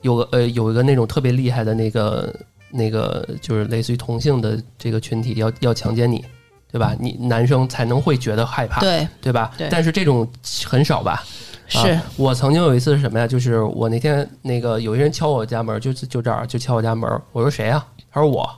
[0.01, 2.34] 有个呃有一个那种特别厉害的那个
[2.71, 6.25] 那个，就是类似于同性的这个群体要要强奸你，
[6.71, 6.95] 对吧？
[6.99, 9.51] 你男生才能会觉得害怕，对对吧？
[9.55, 9.67] 对。
[9.69, 10.27] 但是这种
[10.65, 11.23] 很少吧？
[11.69, 13.27] 是我曾经有一次是什么呀？
[13.27, 17.10] 就是我那天那个有一人敲我家门，就就这儿就敲我家门。
[17.32, 17.86] 我说谁呀？
[18.12, 18.49] 他说我。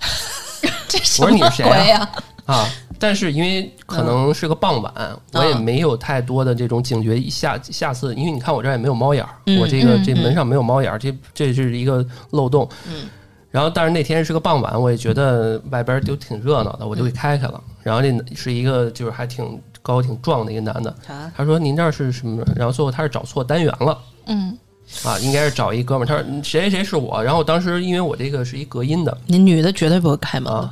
[1.20, 2.10] 我说你是谁呀？
[2.46, 2.66] 啊！
[2.98, 4.92] 但是因为可能是个傍晚，
[5.32, 7.20] 我也没有太多的这种警觉。
[7.28, 12.68] 下下次，因为你看我这儿也没有猫眼儿，我这个这门上没有猫眼儿，这这是一个漏洞。
[12.88, 13.08] 嗯。
[13.50, 17.62] 然后，但是那天是个傍晚，我也觉得外边就挺热闹的，我就给开开了。
[17.82, 19.60] 然后这是一个就是还挺。
[19.82, 20.94] 高挺壮的一个男的，
[21.36, 23.98] 他说：“您这儿是什么？”然后最后他是找错单元了。
[24.26, 24.56] 嗯，
[25.04, 26.08] 啊，应该是找一哥们儿。
[26.08, 30.70] 他说：“谁谁谁是我？”然后当时因为我这个是一隔音的，你女的绝对不会开门。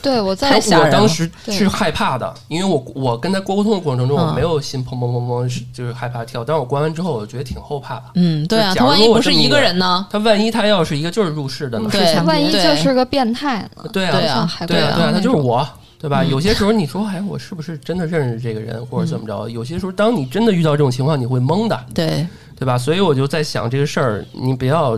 [0.00, 6.44] 对，我在我当时是害怕的，因为我我跟他沟通的过程中，我没有心砰砰砰砰，就是害怕跳。
[6.44, 8.04] 但是我关完之后，我觉得挺后怕的。
[8.14, 10.06] 嗯，对啊，他万一不是一个人呢？
[10.08, 11.88] 他万一他要是一个就是入室的呢？
[11.90, 13.90] 对，万一就是个变态呢？
[13.92, 15.68] 对啊，对啊，对啊，他就是我。
[15.98, 16.22] 对吧？
[16.22, 19.48] 有些时候你说，哎，我是不是真的认识这个人，或者怎么着？
[19.48, 22.24] 有些时候，当你真的遇到这种情况，你会懵的，对
[22.56, 22.78] 对吧？
[22.78, 24.96] 所以我就在想这个事儿，你不要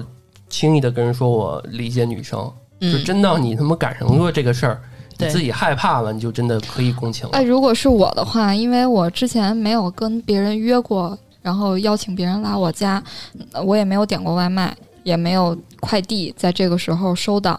[0.50, 2.38] 轻易的跟人说我理解女生，
[2.80, 4.78] 就真到你他妈赶上过这个事儿，
[5.16, 7.30] 你自己害怕了，你就真的可以共情了。
[7.32, 13.02] 哎，如果是我的话，因为我之前没有跟别人约过，然后邀请别人来我家，
[13.64, 17.58] 我也没有点过外卖，也没有快递在这个时候收到。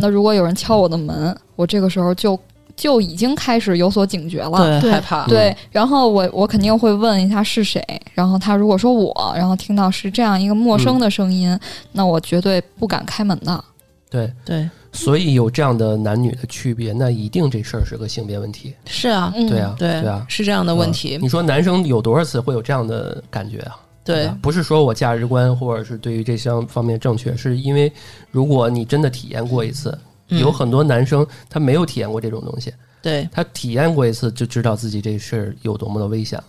[0.00, 2.36] 那如果有人敲我的门，我这个时候就。
[2.76, 5.26] 就已经开始有所警觉了，害怕。
[5.26, 7.82] 对，然后我我肯定会问一下是谁，
[8.14, 11.58] 然后他如果说我，然后听到是这样一个陌生的声音，
[11.92, 13.64] 那我绝对不敢开门的。
[14.10, 14.30] 对。
[14.44, 18.74] 对，所以有这样的男女的区别，那一定这事儿是个性别问题。
[18.86, 21.16] 是啊，对啊，对对啊，是这样的问题。
[21.22, 23.76] 你说男生有多少次会有这样的感觉啊？
[24.02, 27.92] 对，不是说我价值观或者是对于这项方面正确，是因为
[28.32, 29.96] 如果你真的体验过一次，
[30.30, 32.72] 有很多男生他没有体验过这种东西。
[33.02, 36.44] 对他体验过一次就知道自己这事儿有多么的危险了，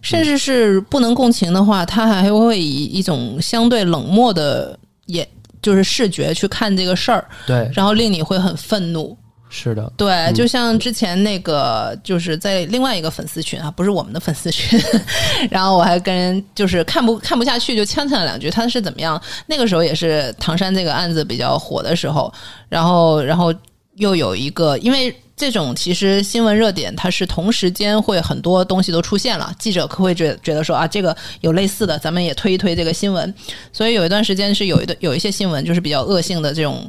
[0.00, 5.28] 甚至是不能共情的话，他还会以一种相对冷漠的眼，
[5.60, 9.14] 就是视觉去看这个事儿，对，然后令你会很愤怒。
[9.50, 14.80] 是的，对，就像之前那个，就是在另外一个粉丝群啊，不是我们的粉丝群，
[15.50, 18.48] 然后我还跟人就是看不看不下去，就呛呛了两句。
[18.48, 19.20] 他是怎么样？
[19.46, 22.32] 那个时候也是唐山这个案子比较火的时候，
[22.68, 23.52] 然后然后
[23.96, 25.14] 又有一个因为。
[25.36, 33.34] 这种其实新闻热点，它是同时间会很多东西都出现了，记者可会觉觉得说啊，这个有类似的，咱们也推一推这个新闻。
[33.72, 36.86] 所以有一段时间是有一的有一些新闻就是比较恶性的这种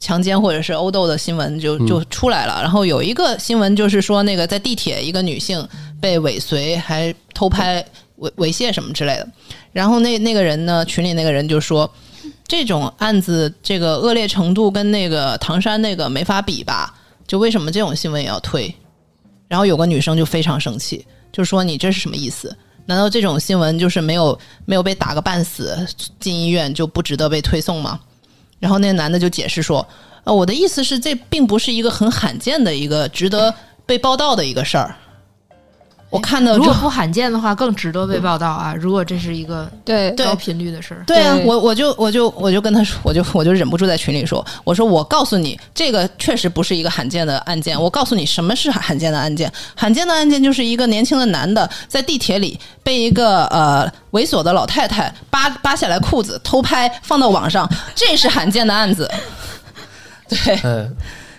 [0.00, 2.60] 强奸或者是殴斗的新闻就就出来了。
[2.62, 5.66] 然后有一个新闻就是说那个在地铁一个女性
[6.00, 7.84] 被尾随还偷拍
[8.18, 9.28] 猥猥亵什么之类的。
[9.72, 11.90] 然后那那个人呢群里那个人就说
[12.46, 16.94] 这种案子这个恶劣程度跟那个唐山那个没法比吧。
[17.26, 18.74] 就为什么这种新闻也要推？
[19.48, 22.56] 然后有个女生就非常生气，就说你这是什么意思？
[22.86, 25.86] 难道这种新闻就是没有没有被打个半死
[26.18, 28.00] 进医院就不值得被推送吗？
[28.58, 29.86] 然后那男的就解释说
[30.24, 33.54] ：“呃，我的意思是这并不是一个很罕见的一个值得
[33.86, 34.94] 被报道的一个事儿。”
[36.10, 38.74] 我看到，如果不罕见的话，更值得被报道啊！
[38.74, 47.78] 如果这是一个对高频率的事儿，对啊，我我就我就我就跟他说，我就我就忍不住在群里说，我说我告诉你，这个确实不是一个罕见的案件。
[47.78, 49.52] 我告诉你，什么是罕见的案件？
[49.74, 59.10] 罕见的案件就是一个年轻的男的在地铁里被一个呃猥琐的老太太扒扒下来裤子偷拍放到网上，这是罕见的案子。
[60.28, 60.96] 对，嗯，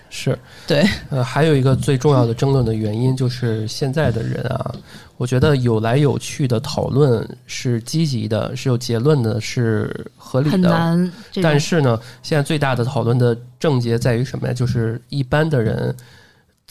[0.10, 0.38] 是。
[0.68, 4.74] 对，呃，还有一个最重要的争论的原因就是现在的人啊，
[5.18, 10.52] 我觉得有来有去的讨论是积极的，是有结论的，是合理的。
[10.54, 14.54] 很难，但是呢，现在最大的讨论的症结在于什么呀？
[14.54, 15.96] 就是一般的人。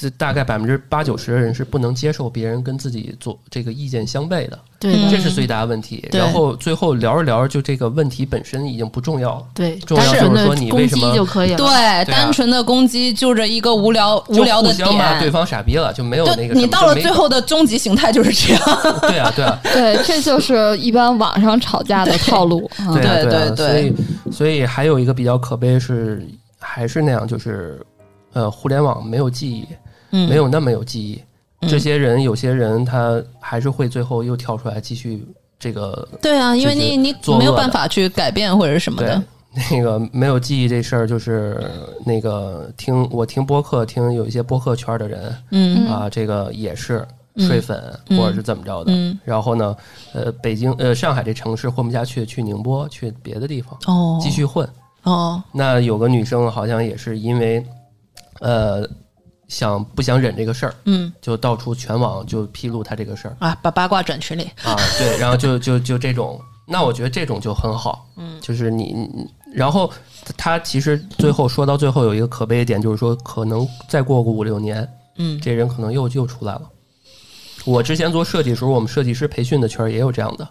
[0.00, 6.08] 这大概百分之八九十的人是不能接受别人跟自己做这个意见相悖的，对，这是最大的问题。
[6.12, 9.46] 然后最后聊着聊着，就这个问题本身已经不重要了。
[9.52, 11.56] 对，重要就是说你为什么就可以了？
[11.56, 16.54] 对，单纯的攻击就这一个无聊无聊的点，对方傻逼了，就没有那个。
[16.54, 18.62] 你到了最后的终极形态就是这样。
[19.02, 22.70] 对啊，对啊，对，这就是一般网上吵架的套路。
[22.94, 23.94] 对对对，所以
[24.30, 26.24] 所以还有一个比较可悲是，
[26.60, 27.84] 还是那样，就是
[28.32, 29.66] 呃，互联网没有记忆。
[30.10, 35.26] 没有那么有记忆，这些人有些人他还是会最后又跳出来继续
[35.58, 36.08] 这个。
[36.22, 39.22] 对啊，因为你你没有办法去改变或者什么的。
[39.70, 41.68] 那个没有记忆这事儿，就是
[42.04, 47.04] 那个听我听播客，听有一些播客圈的人，嗯啊，这个也是
[47.38, 48.92] 睡粉或者是怎么着的。
[49.24, 49.76] 然后呢，
[50.12, 54.68] 呃，北京呃上海这城市混不下去，去宁波去别的地方哦继续混
[55.02, 55.42] 哦。
[55.50, 57.64] 那有个女生好像也是因为
[58.40, 58.88] 呃。
[59.48, 60.74] 想不想忍这个事儿？
[60.84, 69.08] 嗯，就到处全网就披露他这个事儿啊，把八卦转群里啊，对，然后就就就这种，那我觉得这种就很好，嗯，就是你，
[69.54, 69.90] 然后
[70.36, 76.62] 他其实最后说到最后有一个可悲的点，就是说可能再过个五六年，嗯，这人可能又又出来了。
[77.64, 80.46] 我之前做设计时候，我们设计师培训的圈也有这样的，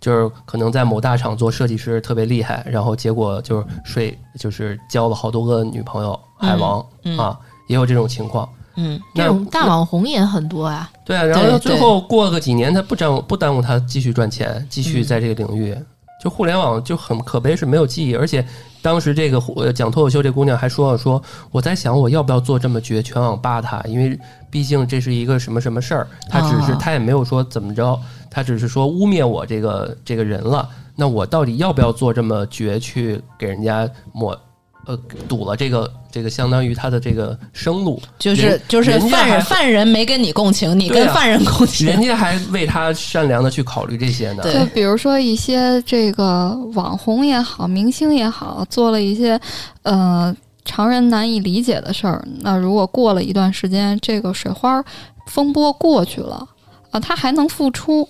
[0.00, 6.80] 就是可能在某大厂做设计师特别厉害，然后结果就是睡，就是交了好多个女朋友，海王
[7.18, 7.38] 啊。
[7.72, 10.90] 也有这种情况，嗯，这种大网红也很多啊。
[11.06, 15.74] 对啊，然后最后过个几年，他不耽误不耽误他继续赚钱，继续在这个领域。
[16.22, 18.14] 就互联网就很可悲，是没有记忆。
[18.14, 18.46] 而且
[18.80, 24.16] 当时这个讲脱口秀这姑娘还说了，说我在想我要不要做这么绝，全网扒他，因为
[24.50, 26.06] 毕竟这是一个什么什么事儿。
[26.28, 27.98] 他只是他也没有说怎么着，
[28.30, 30.68] 他只是说污蔑我这个这个人了。
[30.94, 34.38] 那我到底要不要做这么绝去给人家抹？
[34.84, 44.42] 呃，堵了这个这个，相当于他的这个生路，就是就是犯人犯人没跟你共情，你跟犯人共 情，人家还为他善良的去考虑这些呢。
[44.44, 49.40] 就比如说一些这个网红也好，明星也好，做了一些
[49.82, 52.22] 呃常人难以理解的事儿。
[52.40, 54.84] 那如果过了一段时间，这个水花
[55.28, 56.46] 风波过去了
[56.90, 58.06] 啊，他还能复出，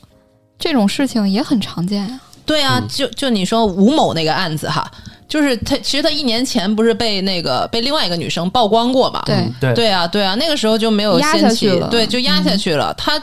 [0.59, 2.21] 这种事情也很常见呀。
[2.45, 4.91] 对啊，就就你说吴某那个案子哈。
[5.29, 9.23] 就是他，其实他一年前不是被那个被另外一个女生曝光过嘛？
[9.25, 12.93] 对对对啊对啊，那个时候就没有掀起，对，就压下去了。
[12.99, 13.19] 他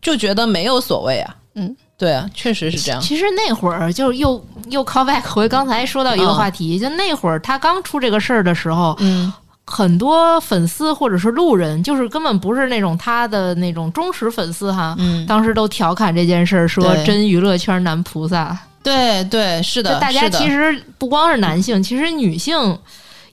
[0.00, 3.00] 就觉得没有所谓啊，嗯，对啊，确实是这样。
[3.00, 9.32] 其实那会儿就又又 call back 回刚才说到一个话题，就那会儿他刚出这个事儿的时候，嗯，
[9.70, 18.58] 很多粉丝或者是路人，就是根本不是那种他的那种忠实粉丝哈，嗯，当时都调侃这件事儿，说真娱乐圈男菩萨。
[18.82, 22.78] 对对是的，大家其实不光是男性，其实女性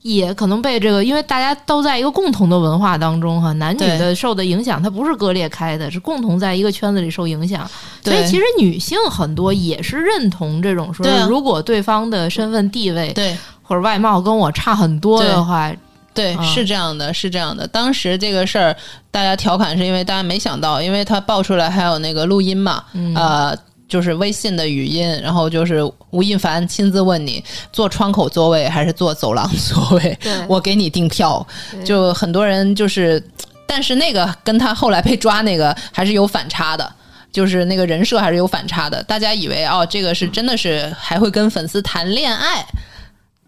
[0.02, 7.66] 也可能被这个，因为大家都在一个共同的文化当中哈，男女的受的影响，它不是割裂开的，是共同在一个圈子里受影响。
[8.04, 13.38] 所以其实女性很多也是认同这种说，如果对方的身份地位对。
[13.68, 15.74] 或者外貌跟我差很多的话，
[16.16, 17.68] 对，是这样的，是这样的。
[17.68, 18.76] 当时这个事儿
[19.12, 22.84] 大家调侃是因为大家没想到，因为他爆出来还有那个录音嘛，
[23.16, 23.56] 呃。
[23.88, 27.42] 就是微信的语音，然后就是吴亦凡亲自问你
[27.72, 30.18] 坐窗口座位还是坐走廊座位，
[30.50, 31.46] 我给你订票。
[31.86, 33.24] 就很多人就是，
[33.68, 36.92] 但是那个跟他后来被抓那个还是有反差的，
[37.32, 39.04] 就是那个人设还是有反差的。
[39.04, 42.66] 大家以为哦，这个是真的是还会跟粉丝谈恋爱。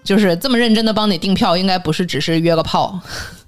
[0.08, 2.98] 就是这么认真的帮你订票，应该不是只是约个炮。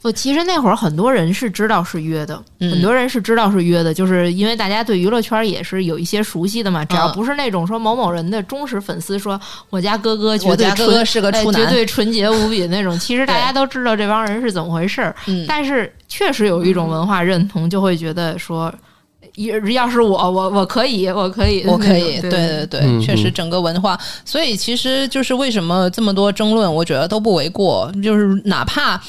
[0.01, 6.83] 不，其实那会儿很多人是知道是约的，很多人是知道是约的，就是因为大家对娱乐圈也是有一些熟悉的嘛。
[6.83, 9.39] 只要不是那种说某某人的忠实粉丝，说
[9.69, 15.15] 我家哥哥绝对纯是个绝对纯洁无比那种， 其实大家都知道这帮人是怎么回事儿。
[15.47, 18.69] 但是确实有一种文化认同，就会觉得说。
[18.69, 18.88] 要
[19.73, 27.91] 要是我，我我可以，我可以，我可以，对对对，确实整个文化，所以其实就是为什么这么多争论，我觉得都不为过。
[28.03, 29.01] 就是哪怕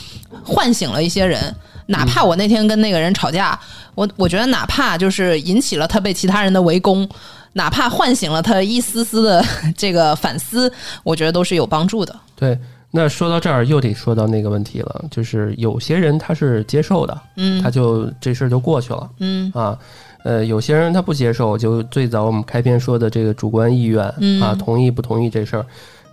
[0.45, 1.55] 唤醒了一些人，
[1.87, 3.59] 哪怕我那天跟那个人吵架，
[3.95, 7.09] 我我觉得哪怕就是引起了他被其他人的围攻，
[7.55, 9.45] 哪怕唤醒了他一丝丝的
[9.77, 10.73] 这个反思，
[11.03, 12.15] 我觉得都是有帮助的。
[12.37, 12.57] 对，
[12.93, 19.77] 那说到这儿又得说到那个问题了，就是有些人他是接受的，嗯，他就这事儿就过去了，嗯啊。
[20.23, 24.05] 呃，有些人他不接受，就最早我们开篇说的这个主观意愿
[24.43, 25.65] 啊，同意不同意这事儿，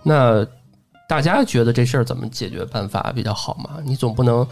[0.02, 0.46] 那
[1.08, 3.70] 大家觉得这事儿怎么解决办法比较好嘛？
[3.84, 4.46] 你总不能，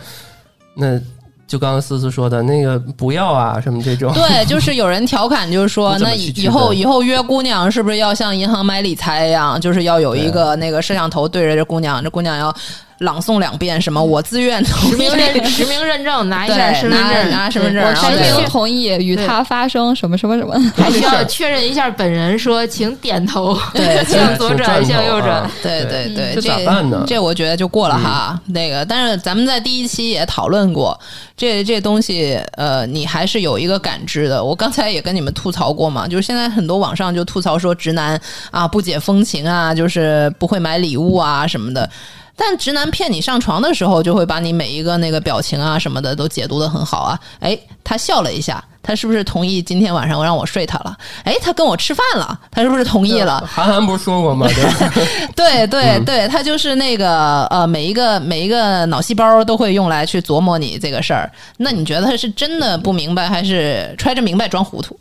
[0.75, 1.01] 那
[1.47, 4.13] 就刚刚思思说的那个不要啊什么这种。
[4.13, 12.55] 对，就是有人调侃，就是说 那以后以后约姑娘是不是要像银行买理财一样，就是要有一个那个摄像头对着这姑娘，这姑娘要。
[12.99, 14.03] 朗诵两遍什么？
[14.03, 26.07] 我自愿实名认实名认证，拿一下身份证，拿身份证，我实名同意与他发生什么什么什么，还需要确认一下本人，说请点头，对， 向左转，向右转，对对。
[26.17, 27.05] 对，这咋办呢？
[27.07, 28.41] 这我觉得就过了哈。
[28.47, 30.99] 那个，但是咱们在第一期也讨论过，
[31.37, 34.43] 这这东西，呃，你还是有一个感知的。
[34.43, 38.19] 我刚才也跟你们吐槽过嘛，就是现在很多网上就吐槽说直男
[38.51, 41.89] 啊不解风情啊，就是不会买礼物啊什么的。
[42.37, 47.19] 但直男骗你上床的时候，就会把你每一个那个表情啊什么的都解读的很好啊。
[47.41, 50.95] 哎，他笑了一下，他是不是同意今天晚上我让我睡他了？
[51.25, 53.43] 哎，他跟我吃饭了，他是不是同意了？
[53.51, 54.47] 韩寒不是说过吗？
[55.35, 61.33] 对对对，他就是那个呃，每一个每一个脑细胞都会用来去琢磨你这个事儿。
[61.57, 64.95] 那你觉得他是真的不明白，还是揣着明白装糊涂？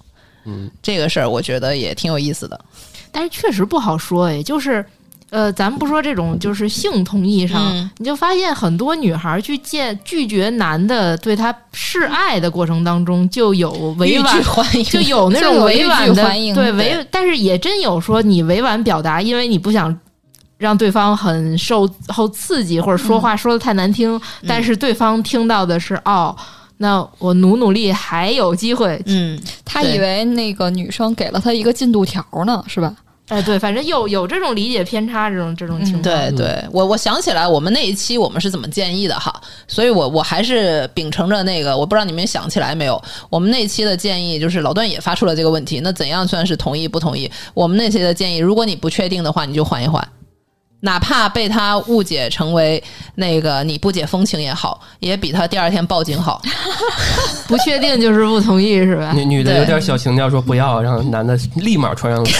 [0.45, 2.57] 嗯，这个事儿我觉得也挺有意思的，
[3.11, 4.86] 但是确实不好说哎，就是。
[5.32, 14.43] 呃，咱们不说这种，就是性同意上，你就发现很多女孩去见拒绝男的对她示爱的过程当中，就有委婉，
[14.84, 16.23] 就有那种委婉的
[16.53, 19.93] 对委，但是也真有说你委婉表达，因为你不想
[20.57, 26.34] 让对方很受后刺激，或者说话说的太难听，但是对方听到的是哦，
[26.78, 32.95] 那我努努力还有机会，嗯，他以为那个女生给了他一个进度条呢，是吧？
[33.28, 36.03] 哎，对，反正有有这种理解偏差，这种这种情况。
[36.03, 39.34] 对，对我我想起来，我们那一期我们是怎么建议的哈，
[39.67, 43.01] 所以我我还是秉承着那个，我不知道你们想起来没有？
[43.32, 47.30] 我们那一期的建议就是老段也发出了这个问题，那怎样算是同意不同意？
[47.55, 50.07] 我们那期的建议，如果你不确定的话，你就缓一缓，
[50.86, 52.81] 哪怕被他误解成为
[53.15, 56.39] 那个你不解风情也好，也比他第二天报警好。
[57.47, 59.11] 不确定就是不同意是吧？
[59.13, 62.38] 女女的有点小情调，说不要，让男的立马穿上裤子。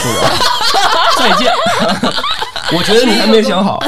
[1.18, 1.52] 再见，
[2.76, 3.82] 我觉得你还没想好。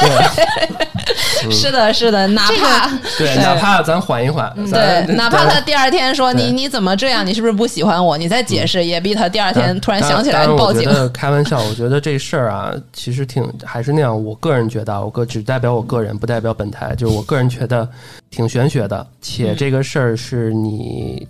[0.00, 8.16] 对， 是的，是的，哪怕对，哪怕咱缓一缓，对，哪怕他第二天说你你怎么这样，你是不是不喜欢我？
[8.18, 10.88] 你再解释，也比他第二天突然想起来报警。
[11.12, 14.24] 开玩笑，我觉得这事儿啊，其实挺还是那样。
[14.24, 16.94] 我个人觉得，我个只代表我个人，不代表本台。
[16.94, 17.88] 就是我个人觉得
[18.30, 21.26] 挺玄学的，且这个事儿是你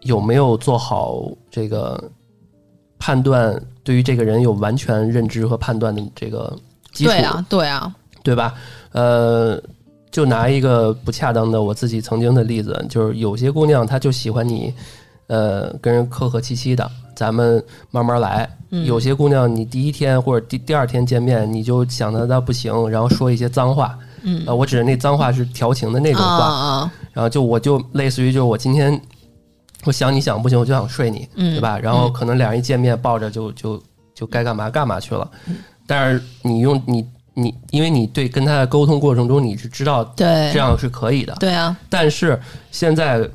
[0.00, 2.02] 有没有做好这个。
[3.04, 6.56] 判断对于这个人有完全认知和判断的这个
[6.92, 8.54] 基础，对啊，对啊，对吧？
[8.92, 9.60] 呃，
[10.10, 14.72] 就拿一个不恰当的我自己曾经的例子，就是有些姑娘她就喜欢你，
[15.26, 18.48] 呃，跟人客客气气的，咱们慢慢来。
[18.86, 23.98] 有些姑娘你第一天或者第第二天见面，你就想她她不行，然后说一些脏话。
[24.22, 26.90] 嗯，我指的那脏话是调情的那种话。
[27.12, 29.00] 然后就我就类似于就是我今天。
[29.84, 31.76] 我想你想不行，我就想睡你，对吧？
[31.76, 33.82] 然后可能俩人一见面抱着就就
[34.14, 35.28] 就该干嘛干嘛去了。
[35.92, 41.76] 但是你用你你，因为你对跟他的沟通过程中你是知道对这样是可以的，对啊。
[41.90, 42.40] 但是
[42.70, 43.28] 现在，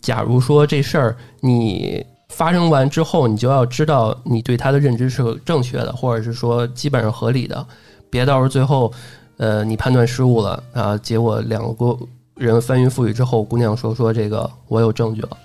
[0.00, 7.66] 假如说这事儿你发生完之后，你就要知道你对他的认知是正确的，或者是说基本上合理的，
[8.08, 8.92] 别到时候最后
[9.38, 11.98] 呃你判断失误了啊，结果两个
[12.36, 15.30] 人翻云覆雨之后，姑娘说说这个我有证据了。
[15.30, 15.40] 啊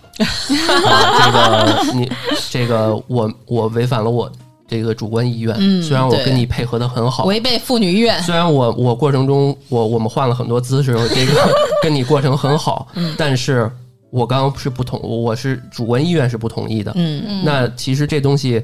[1.24, 2.12] 这个你
[2.52, 4.32] 这个我我违反了我
[4.70, 8.22] 这个主观意愿，虽然我跟你配合的很好，违背妇女意愿。
[8.22, 11.50] 虽然我我过程中我我们换了很多姿势，这个
[11.82, 13.70] 跟你过程很好，但是
[14.12, 16.92] 我刚刚是不同，我是主观意愿是不同意的。
[16.96, 18.64] 嗯嗯，那其实这东西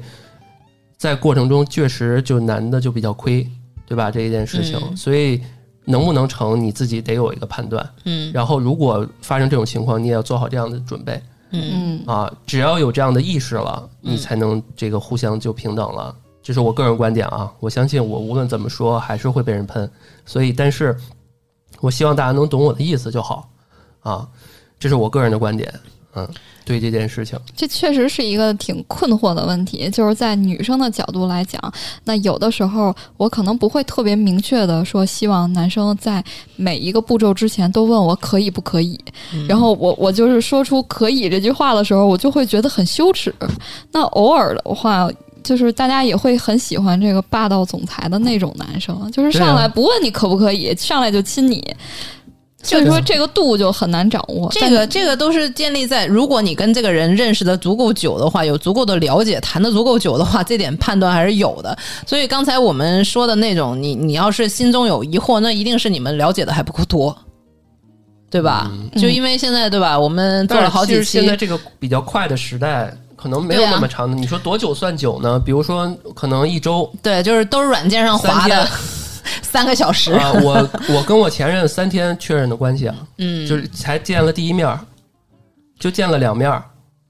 [0.96, 3.46] 在过程中确实就男的就比较亏，
[3.86, 4.10] 对吧？
[4.10, 5.40] 这一件事情，所以
[5.84, 7.84] 能不能成你自己得有一个判断。
[8.04, 11.20] 嗯，然后如果发生这种情况，你也要做好这样的准备。
[11.50, 12.02] 嗯。
[12.06, 16.14] 啊，只要有这样的意识了，你才能这个互相就平等了。
[16.42, 19.90] 这是我个人观点啊，我相信我无论怎么说还是会被人喷，
[20.24, 20.96] 所以但是
[21.80, 23.50] 我希望大家能懂我的意思就好
[24.00, 24.28] 啊，
[24.78, 25.72] 这是我个人的观点，
[26.16, 26.28] 嗯。
[26.64, 29.88] 对这件事情，这确实是一个挺困惑的问题。
[29.90, 36.20] 就是在女生的角度来讲，那有的时候我可能不会特别明确的说，希望男生在
[36.56, 38.98] 每一个步骤之前都问我可以不可以。
[39.48, 43.32] 然后我我就是说出可以这句话的时候，我就会觉得很羞耻。
[43.92, 45.08] 那偶尔的话，
[45.44, 51.64] 就是大家也会很喜欢这个霸道总裁的那种男生，就是上来不问你可不可以，上来就亲你。
[52.66, 54.48] 所以说这个度就很难掌握。
[54.50, 61.76] 这个这个都是建立在如果你跟这个人认识的足够久的话，有足够的了解，谈的足够久的话，这点判断还是有的。
[62.06, 67.16] 所以刚才我们说的那种，你你要是心中有疑惑，那一定是你们了解的还不够多，
[68.30, 68.70] 对吧？
[68.96, 74.16] 就因为现在对吧，我们做了好几期，现在这个比较快的时代，可能没有那么长的。
[74.16, 75.38] 你说多久算久呢？
[75.38, 78.68] 比如说可能一周，对，就是都是软件上划的。
[79.42, 80.32] 三个小时啊！
[80.42, 84.78] 我我跟我前任三天确认的关系啊，嗯，就是才见了第一面，
[85.78, 86.62] 就见了两面，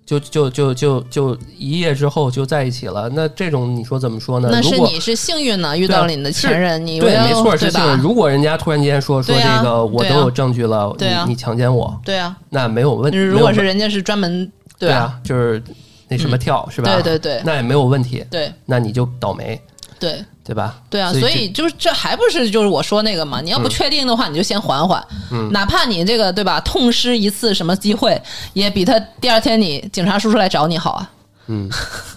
[0.05, 3.09] 就就就就就一夜之后就在一起了。
[3.09, 4.49] 那这种你说怎么说呢？
[4.53, 7.99] 那是你是幸运呢，遇到了你的前任，你对，没错是幸运。
[7.99, 13.19] 如果人家突然间说说这个，我都有证据了，对啊，你强奸我，对啊，那没有问题。
[13.19, 15.63] 如果是人家是专门对啊，就是
[16.09, 16.93] 那什么跳是吧？
[16.95, 18.25] 对对对，那也没有问题。
[18.31, 19.61] 对，那你就倒霉。
[19.99, 20.25] 对。
[20.47, 20.77] 对吧？
[20.89, 23.41] 对啊，所以就是这还不是就是我说那个嘛？
[23.41, 25.05] 你要不确定的话，你就先缓缓，
[25.51, 28.17] 哪怕你这个对吧，痛失一次什么机会，
[28.53, 31.11] 也比他第二天你警察叔叔来找你好啊。
[31.49, 31.69] 嗯，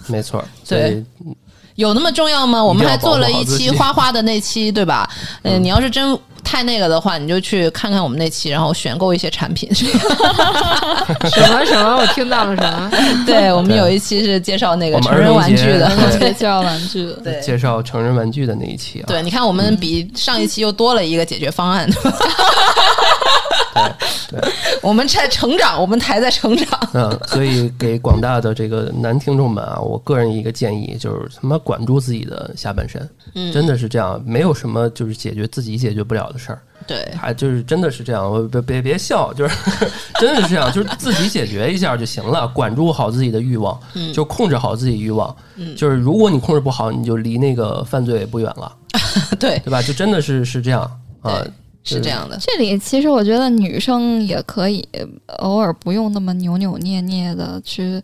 [0.06, 0.44] 没错。
[0.68, 1.04] 对，
[1.74, 2.62] 有那么重要吗？
[2.62, 5.10] 我们还做了一期花花的那期，对吧？
[5.42, 6.16] 嗯，你要是真。
[6.50, 9.70] 太那个的话，你就去看看我们那期，然后选购一些产品。
[9.72, 9.86] 什
[11.52, 11.96] 么什么？
[11.96, 12.90] 我听到了什么？
[13.24, 15.88] 对我们有一期是介绍那个成人玩具的，
[16.18, 19.04] 介绍玩具的，对，介绍成人玩具的那一期啊。
[19.06, 21.88] 对，你看我们比上一期又多了一个解决方案。
[23.72, 24.50] 对，对，
[24.82, 26.66] 我们在成长，我们台在成长。
[26.92, 33.08] 嗯，所以给广大的这个男听众们啊，我个人一个建议就是，他妈管住自己的下半身。
[33.36, 36.60] 嗯，真的是这样，没有什么就是解决自己解决不了的事儿。
[36.86, 39.54] 对，还就是真的是这样，别别别笑，就是
[40.18, 43.78] 真的是这样，就是自己解决一下就行了，管住好自己的欲望，
[44.12, 45.36] 就控制好自己欲望。
[45.56, 48.74] 嗯，就是如果你控制不好，你就离那个犯罪不远了。
[49.38, 49.80] 对，对吧？
[49.82, 50.82] 就真的是是这样
[51.20, 51.44] 啊。
[51.82, 54.86] 是这样的，这里其实我觉得女生也可以
[55.38, 58.02] 偶尔不用那么扭扭捏捏的去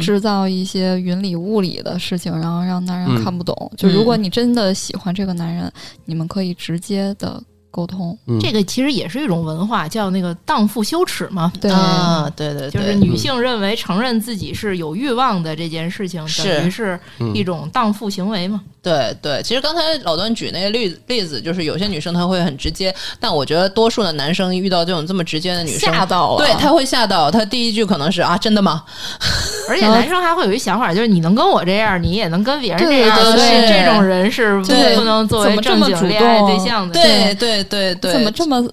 [0.00, 3.70] 制造一些云里雾里的事情，然后让男人看不懂。
[3.76, 5.70] 就如果你真的喜欢这个男人，
[6.06, 7.42] 你们可以直接的。
[7.74, 11.52] 沟通，这个其实也是一种文化，叫那个荡妇羞耻嘛。
[11.60, 11.68] 对。
[11.72, 16.98] 啊，对对，就是女性认为承认自己是有欲望的这件事情，等于是
[17.34, 18.62] 一种荡妇行为嘛。
[18.84, 27.30] 对对，其实刚才老段举那个例例子，就是有些女生她会很直接，但我觉得多数的男生遇到这种这么直接的女生，吓到，对他会吓到。
[27.30, 28.84] 他第一句可能是啊，真的吗？
[29.70, 34.60] 而且男生还会有一想法，就是你能跟我这样，你也能跟别人这样，所以这种人是
[34.94, 36.92] 不能作为正经恋爱对象的。
[36.92, 38.68] 对对对对，怎么这么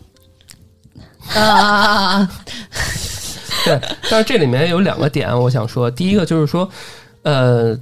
[1.33, 2.29] 啊？
[3.63, 6.69] 对，但是这里面有两个点，我想说，第一个就是说，
[7.23, 7.77] 呃。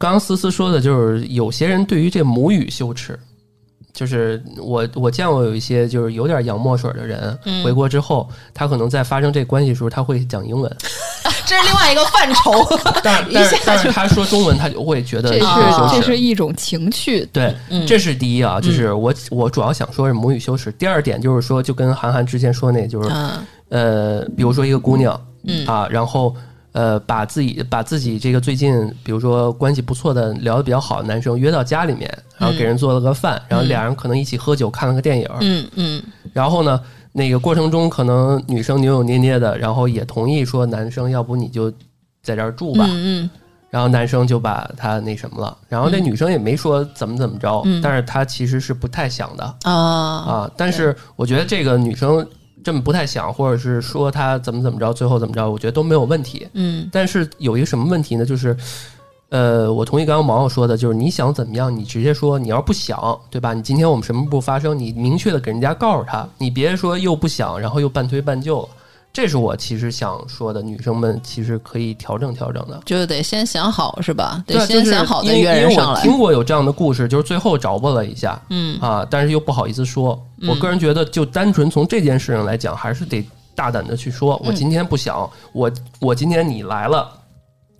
[0.00, 3.18] 刚刚思思说的就是有些人对于这母语羞耻，
[3.92, 10.74] 就是我我见过有一些就是有点洋墨水的人回国之后，他可能在发生这关系的时候他会讲英文，
[11.44, 12.50] 这是另外一个范畴。
[13.04, 17.28] 但但是但是他说中文他就会觉得这是这是一种情趣。
[17.30, 17.54] 对，
[17.86, 20.72] 这是第一啊，就是我我主要想说是母语羞耻。
[20.72, 23.10] 第二点就是说，就跟韩寒之前说那，就是
[23.68, 25.12] 呃，比如说一个姑娘
[25.66, 26.34] 啊，然后。
[26.72, 32.08] 呃，把自己把自己这个最近，比如说关系不错的、聊得比较好的男生约到家里面，
[32.38, 36.02] 然后给人做了个饭，然后俩人可能一起喝酒看了个电影，嗯嗯，
[36.32, 36.80] 然后呢，
[37.12, 41.70] 那个过程中可能女生扭扭捏捏的，然后也同意说男生要不你就
[42.22, 43.30] 在这儿住吧，嗯嗯，
[43.70, 49.44] 然后男生就把他那什么了，然后那女生也没说怎么怎么着，但是她其实是不太想的。
[49.64, 52.24] 啊啊，但是我觉得这个女生。
[52.62, 56.46] 这么不太想，或者是说他怎么怎么着，最后怎么着，我觉得都没有问题。
[56.54, 58.24] 嗯，但是有一个什么问题呢？
[58.24, 58.56] 就是，
[59.30, 62.38] 呃，我同意刚刚毛毛说的，就是你想怎么样，你直接说。
[62.38, 63.54] 你要不想，对吧？
[63.54, 68.68] 你今天我们什么不发生，你明确的给人家告诉他，你别说又不想，然后又半推半就了。
[69.12, 74.42] 这是我其实想说的，女生们其实可以调整调整的，就得先想好，是吧？
[74.46, 76.00] 得先想好再约人上来。
[76.00, 80.20] 听过有这样的故事，就是最后找不了一下，嗯啊，但是又不好意思说。
[80.48, 83.22] 我个人觉得，就单纯从这件事情来讲，还是得
[83.54, 84.40] 大胆的去说。
[84.44, 87.10] 我今天不想，我我今天你来了，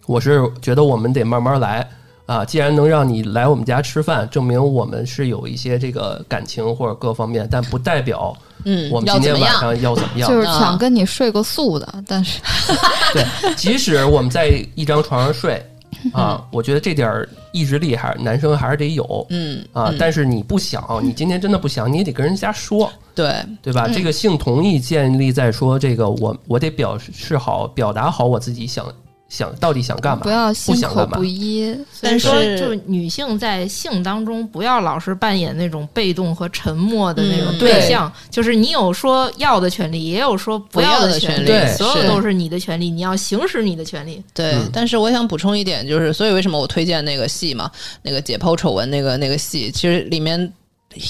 [0.06, 1.88] 我是觉得我们得慢慢来
[2.30, 2.44] 啊。
[2.44, 8.36] 既然能让你来我们家吃饭，证明我们是有一些这个感情或者各方面，但不代表。
[8.64, 10.28] 嗯，我们今天晚上要怎么样？
[10.28, 12.40] 就是想跟你睡个素的，但是
[13.14, 15.64] 对，即使我们在一张床上睡
[16.12, 23.88] 啊，我觉得这点意志力还是男生还是得有，嗯啊，但是你不想，你今天真的不想，你也得跟人家说，对对吧？
[23.88, 28.84] 这个性同意建立在说这个我我得表示好，表达好我自己想。
[29.30, 30.24] 想到底想干嘛？
[30.24, 31.72] 不要心口不一。
[32.00, 38.12] 但是说，就是女性在性当中，不要老是扮演那种被动和沉默的那种对象。
[38.28, 44.20] 就是你有说要的权利，也有说不要的权利，所有都是你的权利，你要行使你的权利。
[44.34, 44.58] 对。
[44.72, 47.70] 但是我想补充一点，就是所以为什么我推荐那个戏嘛？
[48.02, 50.52] 那个解剖丑闻那个那个戏，其实里面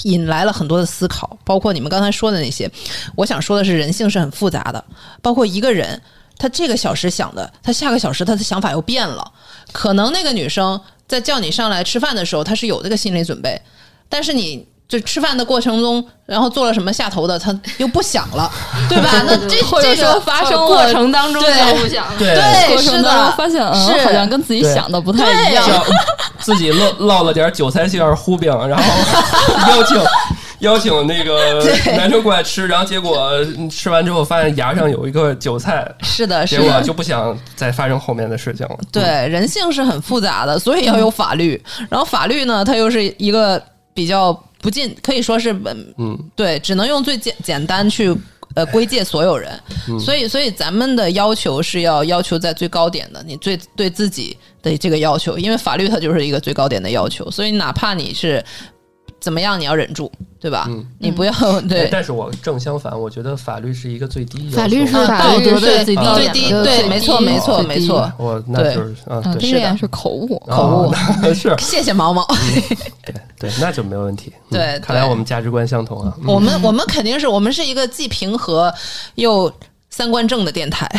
[0.03, 2.69] 引来了很多的思考，包括你们刚才说的那些。
[3.15, 4.85] 我想说的是，人性是很复杂的，
[5.23, 5.99] 包括一个人。
[6.41, 9.31] 他这个小时想的，他下个小时他的想法又变了。
[9.71, 13.61] 可能那个女生在叫你上来吃饭的时候，她是有这个心理准备，
[14.09, 18.51] 但是你就吃饭的过程中，然后做了什么下头的，她又不想了，
[18.89, 19.09] 对吧？
[19.27, 25.65] 那这这个发生过程当中对不想了，对，是的，发现嗯，好像跟自己想的不太一样，
[26.39, 28.83] 自己落落了点韭菜馅儿糊饼，然后
[29.69, 30.01] 邀请。
[30.61, 31.61] 邀请那个
[31.97, 33.31] 男生过来吃，然后结果
[33.69, 38.77] 吃完之后发现牙上有一个韭菜，是的，结果就不想再发生后面的事情了。
[38.91, 41.61] 对，人性是很复杂的，所以要有法律。
[41.89, 43.61] 然后法律呢，它又是一个
[43.93, 44.31] 比较
[44.61, 45.51] 不尽，可以说是
[45.97, 48.15] 嗯，对，只能用最简简单去
[48.53, 49.51] 呃归界所有人。
[49.99, 58.43] 所以，所以咱们的要求是要要求在最高点的，你最对自己的这个要求，因为法律它就是一个最高点的要求，所以哪怕你是。
[59.21, 59.57] 怎么样？
[59.57, 60.67] 你要忍住，对吧？
[60.97, 61.31] 你不要
[61.69, 61.87] 对。
[61.91, 68.11] 但是我正相反，我觉得法律是一个最低，法律是道德的最低，最低对，没错，没错，没错。
[68.17, 70.93] 我那就是啊，是的，是口误，口误
[71.33, 71.55] 是。
[71.61, 72.27] 谢谢毛毛。
[73.05, 74.33] 对 对，那就没问题。
[74.49, 76.17] 对，看来我们价值观相同啊。
[76.27, 78.73] 我们我们肯定是我们是一个既平和
[79.15, 79.53] 又。
[80.01, 80.89] 三观正的电台，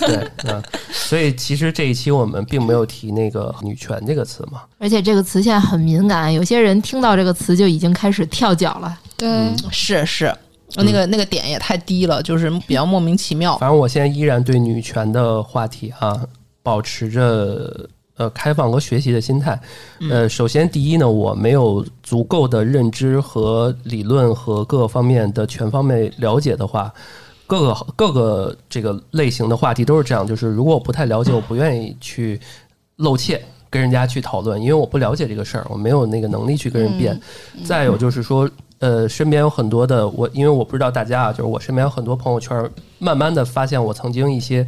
[0.00, 8.98] 对， 嗯，所以其实这一期我们并没有提那个“女权”这个词嘛，而且这个词现在很敏感，有些人听到这个词就已经开始跳脚了。
[9.16, 10.34] 对，是是，
[10.74, 13.56] 那个那个点也太低了，就是比较莫名其妙。
[13.58, 16.20] 反正我现在依然对女权的话题啊，
[16.64, 19.56] 保持着呃开放和学习的心态。
[20.10, 26.92] 呃，首先第一呢，我没有足够的认知和理论和各方面的全方面了解的话。
[27.52, 32.40] 各个各个这个类型的话题都是这样，就是如果我不太了解，我不愿意去
[32.96, 37.20] 露怯跟人家去讨论，因为我不了解这个事儿，我没有那个能力去跟人辩。
[37.62, 38.48] 再有就是说，
[38.78, 44.66] 呃，身边有很多的我，因为我不知道大家啊，就是我身边有很多朋友圈，慢慢的发现我曾经一些，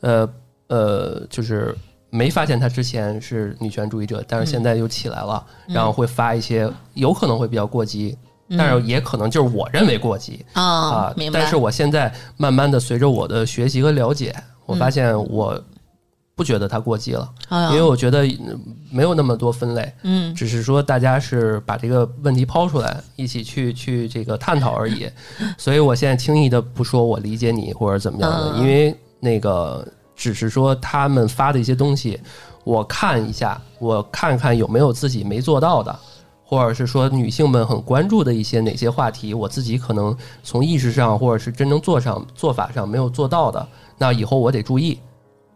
[0.00, 0.26] 呃
[0.68, 1.76] 呃，就是
[2.08, 8.16] 没发现他之前是女权主义者，但是现在又起来了，然后会发一些有可能会比较过激。
[8.56, 11.14] 但是也可能就是我认为过激啊啊！
[11.32, 14.34] 但是我现在慢慢的随着我的学习和了解，
[14.66, 15.60] 我发现我
[16.34, 17.30] 不觉得它过激了，
[17.70, 18.26] 因为我觉得
[18.90, 25.08] 没有那么多分类，嗯，只是说大家是把这个问题抛出来，一起去去这个探讨而已。
[25.58, 29.86] 所以我现在轻易的不说我理解你或者怎么样的，因为那个
[30.16, 32.18] 只是说他们发的一些东西，
[32.64, 35.98] 我看一下，我看看有没有自己没做到的。
[36.52, 45.00] 或者是说女性们很关注的一些哪些话题，我自己可能从意识上或者是真正做上做法上没有做到的，那以后我得注意。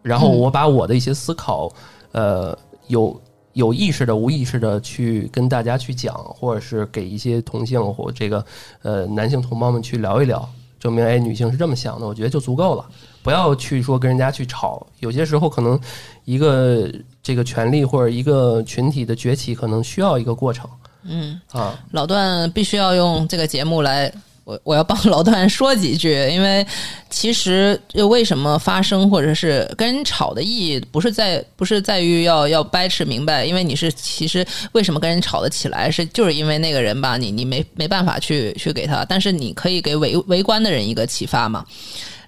[0.01, 1.71] 然后我把我的一些思考，
[2.13, 3.21] 呃，有
[3.53, 8.43] 有意识的、无意识的去跟大家去讲，或者是给一些同性或这个
[8.81, 10.49] 呃男性同胞们去聊一聊，
[10.81, 12.83] 证明哎女性是这么想的，我觉得就足够了。
[13.23, 15.79] 不要去说跟人家去吵，有些时候可能
[16.25, 16.91] 一个
[17.23, 20.67] 这个权利或者一个群体的崛起，可能需要一个过程。
[21.09, 24.13] 嗯啊，老段必须要用这个节目来
[24.45, 26.65] 我我要帮老段说几句，因为
[27.11, 41.65] 其实为什么发生或者是跟人吵的意义，不是在不是在于要要掰扯明白，因为你是其实为什么跟人吵得起来，是就是因为那个人吧，你你没没办法去去给他，但是你可以给围围观的人一个启发嘛。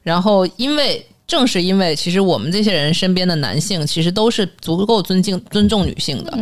[0.03, 6.37] 然后因为正是因为其实我们这些人身边的男性其实都是足够尊敬尊重女性的，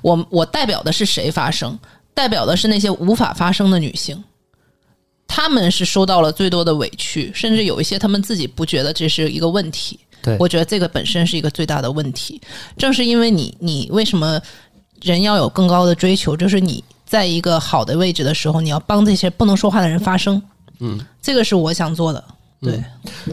[0.00, 1.76] 我我代表的是谁发声？
[2.14, 4.24] 代表的是那些无法发声的女性。
[5.26, 10.00] 他们是受到了最多的委屈，甚至有一些他们自己不觉得这是一个问题。
[10.22, 12.40] 对，我觉得这个本身是一个最大的问题。
[12.78, 14.40] 正是因为你，你为什么
[15.02, 16.36] 人要有更高的追求？
[16.36, 20.42] 就是你在一个好的位置的时候，你要帮这些不能说话的人发声。
[20.80, 22.24] 嗯，这个是我想做的。
[22.60, 22.82] 对，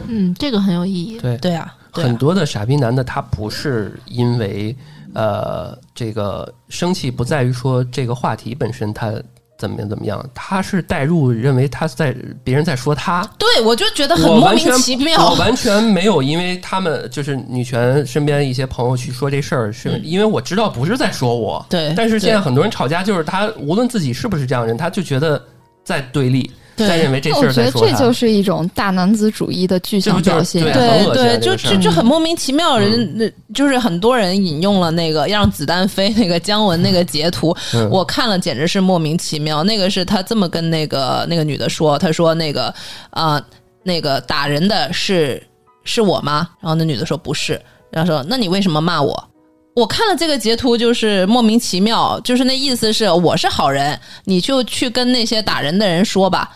[0.07, 1.19] 嗯，这个很有意义。
[1.19, 4.76] 对，对啊，很多的傻逼男的他不是因为
[5.13, 9.13] 呃这个生气，不在于说这个话题本身他。
[9.57, 9.88] 怎么样？
[9.88, 10.30] 怎么样？
[10.34, 12.13] 他是代入，认为他在
[12.43, 13.23] 别人在说他。
[13.38, 15.30] 对，我就觉得很莫名其妙。
[15.30, 21.65] 我完全没有因为他们就是女权身边一些朋友去说这事儿，是因为我知道不是在说我。
[21.69, 21.93] 对。
[21.95, 25.41] 但是现在很多人吵架，就是他无论自己是不是这样人，他就觉得
[25.86, 26.51] 在对立。
[26.76, 30.63] 在认为这事儿在说我觉得这就是一种大男子主义的具象表现。
[30.63, 32.78] 对对，就就就很莫名其妙。
[32.78, 37.55] 人就是很多人引用了那个让子弹飞那个姜文那个截图，
[37.89, 39.63] 我看了简直是莫名其妙。
[39.63, 42.73] 那个是他这么跟那个那个女的说，他说那个
[43.11, 43.41] 啊
[43.84, 45.41] 那个打人的是
[45.84, 46.49] 是我吗？
[46.59, 47.61] 然后那女的说不是，
[47.91, 49.30] 然后说那你为什么骂我？
[49.76, 56.49] 我看了这个截图就是莫名其妙，就是那意思是我是好人，你就去跟那些打人的人说吧。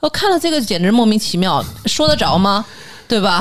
[0.00, 2.64] 我看了这个简直莫名其妙，说得着吗？
[3.08, 3.40] 对吧？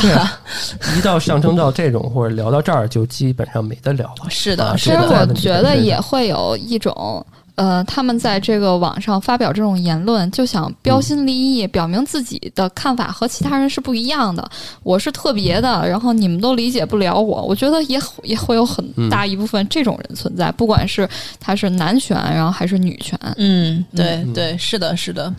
[0.96, 4.30] 一到上升到这种或者聊到这儿，就基本上没得聊了。
[4.30, 7.26] 是的，其实我觉得也会有一种。
[7.56, 14.46] 呃，他们在这个网上发表这种言论，就想标新立异，表明自己的看法和其他人是不一样的。
[14.84, 17.42] 我是特别的，然后你们都理解不了我。
[17.44, 21.08] 我觉得也也会有很大一部分这种人存在，不管是
[21.40, 23.18] 他是男权，然后还是女权。
[23.38, 25.34] 嗯，对对，是的，是的。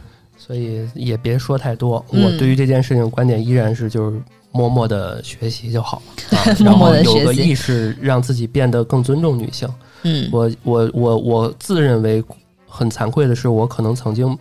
[0.47, 2.05] 所以也别说太多。
[2.11, 4.21] 我对于这件事情观点依然是，就是
[4.53, 9.69] 默默的学习就好了， 然后有个意识，让自己变得更尊重女性。
[10.03, 12.23] 嗯，我我我我自认为
[12.69, 14.39] 很惭愧的是，我可能曾经，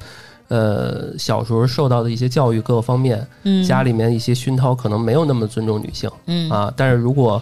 [0.47, 7.41] 呃，小时候受到的一些教育各个方面，嗯，家里面一些熏陶，可能没有那么尊重女性，嗯啊，但是如果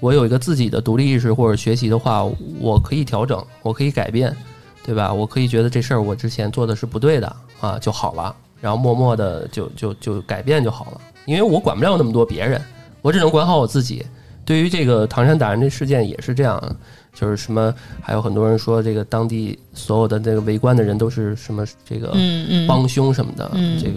[0.00, 2.24] 我有一个自己的独立意识或者学习的话，
[2.58, 4.34] 我可以调整，我可以改变，
[4.82, 5.12] 对吧？
[5.12, 12.60] 我可以觉得这事儿我之前做的是不对的啊，就好了，然后默默的就就就改变就好了，因为我管不了那么多别人，
[13.02, 14.04] 我只能管好我自己。
[14.44, 16.76] 对于这个唐山打人这事件也是这样。
[17.14, 22.14] 就是什么，还有很多人说这个当地所有的那个围观的人都是什么这个
[22.68, 23.50] 帮凶什么的，
[23.82, 23.94] 这个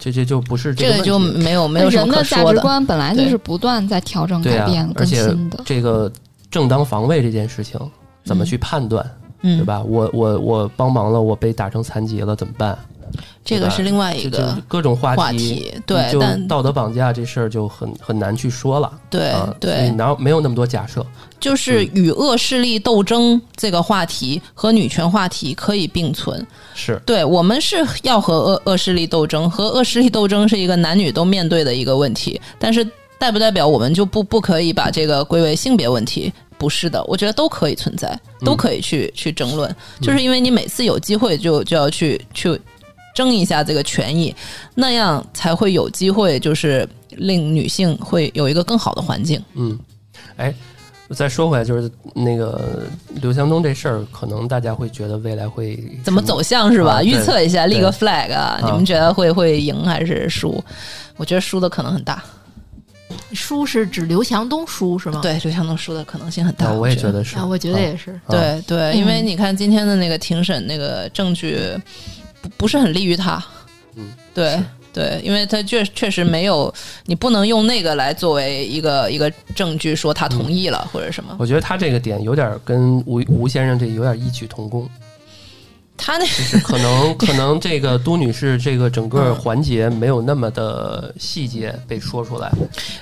[0.00, 5.62] 这这就不是这个就没有没有人的价值观本来就是不断在调整改变更新的。
[5.64, 6.10] 这个
[6.50, 7.78] 正当防卫这件事情
[8.24, 9.08] 怎么去判断，
[9.42, 9.80] 对吧？
[9.82, 12.76] 我我我帮忙了，我被打成残疾了怎么办？
[13.44, 21.06] 这个是另外一个各种话题，对，但道德绑架这事儿就很很难去说了，对对，然后没有那么多假设，
[21.38, 26.44] 就是与恶势力斗争这个话题和女权话题可以并存，
[26.74, 27.00] 是。
[27.06, 32.84] 对，我们是要和恶恶势力斗争，和恶势力斗争是一个男女都面对的一个问题，但是
[33.16, 36.32] 代不代表我们就不不可以把这个归为性别问题？
[36.58, 42.58] 不是的，我觉得都可以存在，都可以去去争论，就是因为你每次有机会就就要去去。
[43.16, 44.36] 争一下这个权益，
[44.74, 49.42] 那样才会有机会，就是令女性会有一个更好的环境。
[49.54, 49.78] 嗯，
[50.36, 50.54] 哎，
[51.14, 52.82] 再说回来，就是那个
[53.22, 57.02] 刘强东这事儿，可能大家会觉得未来会怎么走向是吧？
[57.02, 58.28] 预测一下，立个 flag，
[58.66, 60.62] 你们觉得会会赢还是输？
[61.16, 62.22] 我觉得输的可能很大。
[63.32, 65.20] 输是指刘强东输是吗？
[65.22, 66.70] 对，刘强东输的可能性很大。
[66.70, 68.20] 我也觉得是，我觉得也是。
[68.28, 71.58] 对对，因为你看今天的那个庭审那个证据。
[72.56, 73.42] 不是很利于他，
[73.94, 74.58] 嗯，对
[74.92, 76.72] 对，因为他确确实没有，
[77.04, 81.36] 你不能用那个来作为一个一个证据说他同意了或者什么。
[81.38, 84.88] 我觉得他这个点有点跟吴吴先生这有点异曲同工。
[85.96, 86.26] 他那
[86.60, 92.50] 可能 可能这个都女士这个整个环节没有那么的细节被说出来，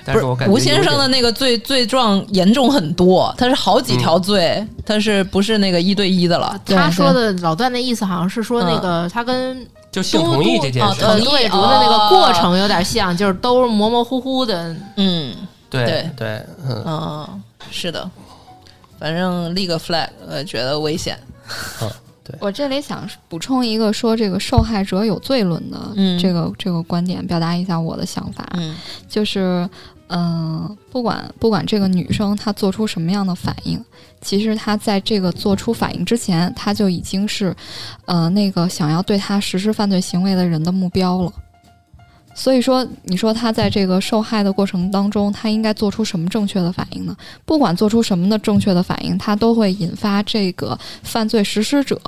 [0.05, 6.59] 但是我感觉吴先生的那个罪罪状严重很多，他是好几条罪，他是不是那个一对一的了？
[6.65, 14.75] 他说的老段那意思好像是说那个他跟就性同意这件事，同意的那个过程有点像，就是都模模糊糊的。
[14.97, 15.35] 嗯，
[15.69, 17.41] 对对，嗯，
[17.71, 18.09] 是的，
[18.99, 21.17] 反正立个 flag，呃，觉得危险。
[22.25, 28.45] 对我这里想补充一个说这个受害者有罪论的这个这个观点，表达一下我的想法，
[29.07, 29.69] 就是。
[30.07, 33.83] 嗯，不管不管这个女生她做出什么样的反应，
[34.21, 37.55] 其实她在这个做出反应之前，她就已经是，
[38.05, 41.33] 呃，那个想要对她实施犯罪行为的人的目标了。
[42.35, 47.15] 所以说，你说他在这个受害的过程当中，他应该做出什么正确的反应呢？
[47.45, 51.99] 不管做出什么的正确的反应，他都会引发这个犯罪实施者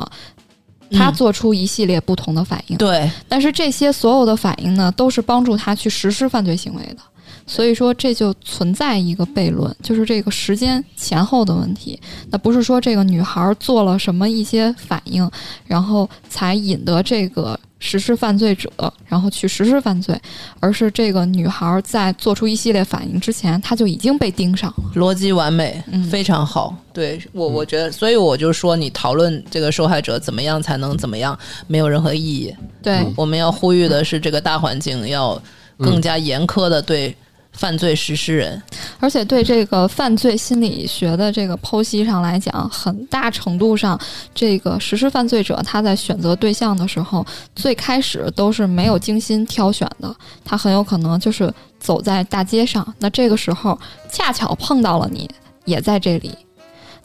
[0.92, 2.78] 他做出一系列不同的反应。
[2.78, 6.98] 对，但是这些所有的反应呢，都是帮助他去实施犯罪行为的。
[7.46, 11.98] 所以说，这就存在一个悖论，就是这个时间前后的问题。
[12.30, 15.30] 那不是说这个女孩做了什么一些反应，
[15.66, 18.72] 然后才引得这个实施犯罪者，
[19.06, 20.20] 然后去实施犯罪，
[20.60, 24.92] 而是这个女孩在做出一系列反应之前，她就已经被盯上了。
[24.96, 26.76] 逻辑完美，非常好。
[26.92, 32.54] 对我，我觉得，所以我就说，你讨论这个受害者怎么样才能怎么样，没有任何意义。
[32.82, 35.40] 对，我们要呼吁的是，这个大环境要
[35.78, 37.16] 更加严苛的对。
[37.58, 38.62] 犯罪实施人，
[39.00, 44.00] 而且对这个犯罪心理学的这个剖析上来讲，很大程度上，
[44.34, 53.78] 这个实施犯罪者他在选择对象的时候，最开始都是没有精心挑选的，他很有可能就是走在大街上，那这个时候
[54.12, 55.28] 恰巧碰到了你，
[55.66, 56.32] 也在这里。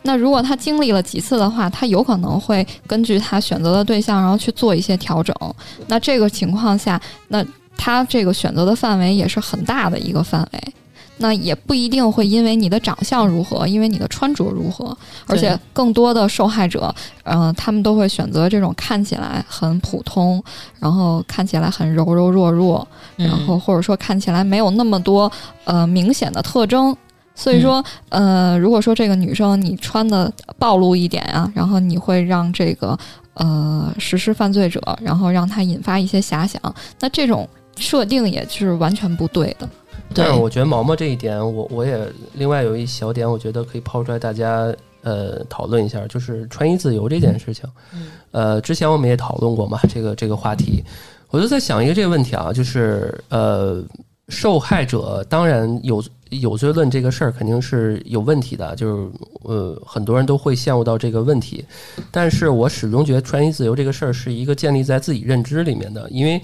[0.02, 5.34] 那如果他经历了几次的话，他有可能会根据他选择的对象，然后去做一些调整。
[5.86, 7.42] 那这个情况下，那。
[7.76, 10.74] 他这个选择的范围也是很大的一个范围，
[11.18, 14.96] 那也不一定会因为你的长相如何，因为你的穿着如何，
[15.26, 16.92] 而且更多的受害者，
[17.24, 20.42] 嗯，他们都会选择这种看起来很普通，
[20.78, 25.30] 然后看起来很柔柔弱弱，然后或者说看起来没有那么多
[25.64, 26.96] 呃明显的特征。
[27.34, 32.98] 所以说，呃，如果说这个女生你穿的暴露一点啊，然后你会让这个
[33.34, 36.60] 呃实施犯罪者，然后让他引发一些遐想，
[37.00, 37.48] 那这种。
[37.82, 39.68] 设定也是完全不对的，
[40.14, 41.98] 但是我觉得毛毛这一点，我我也
[42.34, 44.72] 另外有一小点，我觉得可以抛出来，大家
[45.02, 47.68] 呃讨论一下，就是穿衣自由这件事情。
[48.30, 50.82] 呃，之前我们也讨论过嘛，这个这个话题，
[51.30, 53.84] 我就在想一个这个问题啊，就是呃，
[54.28, 59.10] 受害者当然有有罪论这个事儿肯定是有问题的，就是
[59.42, 61.64] 呃很多人都会陷入到这个问题，
[62.10, 66.40] 但是我始终觉得穿衣自由这个事儿是一个建立在自己认知里面的，因为。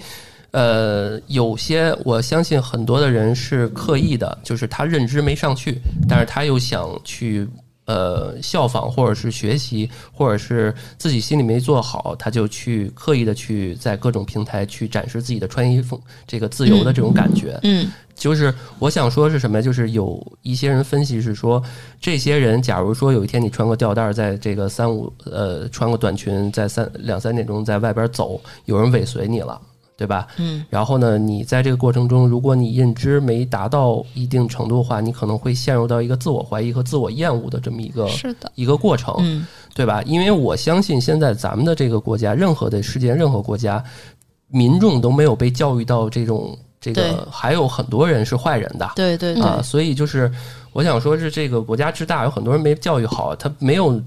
[0.51, 7.47] 呃，有些我相信很多的人是刻意的，就是他认知没上去，但是他又想去
[7.85, 17.59] 呃效仿或者是学习，或者是自己心里没做好，他就去刻意的去在各种平台去展示自己的穿衣风这个自由的这种感觉。
[17.63, 19.61] 嗯，就是我想说是什么？
[19.61, 21.61] 就是有一些人分析是说，
[22.01, 29.61] 这些人假如说有一天你穿个吊带，在这个三五呃穿个短裙，在三两三点钟在外边走，有人尾随你了。
[29.99, 30.27] 对吧？
[30.37, 39.45] 嗯，然后呢，你在这个过程中，如果你认知没达到一定程度的话，你可能会陷入到一个自我怀疑和自我厌恶的这么一个是的一个过程，嗯，
[39.75, 40.01] 对吧？
[40.03, 43.83] 因为我相信现在咱们的这个国家，任何的世界任何国家，
[44.47, 50.31] 民众都没有被教育到这种这个，还有很多人是坏人的，对对啊，所以就是
[50.71, 54.01] 我想说，是这个国家之大，有很多人没教育好，他没有。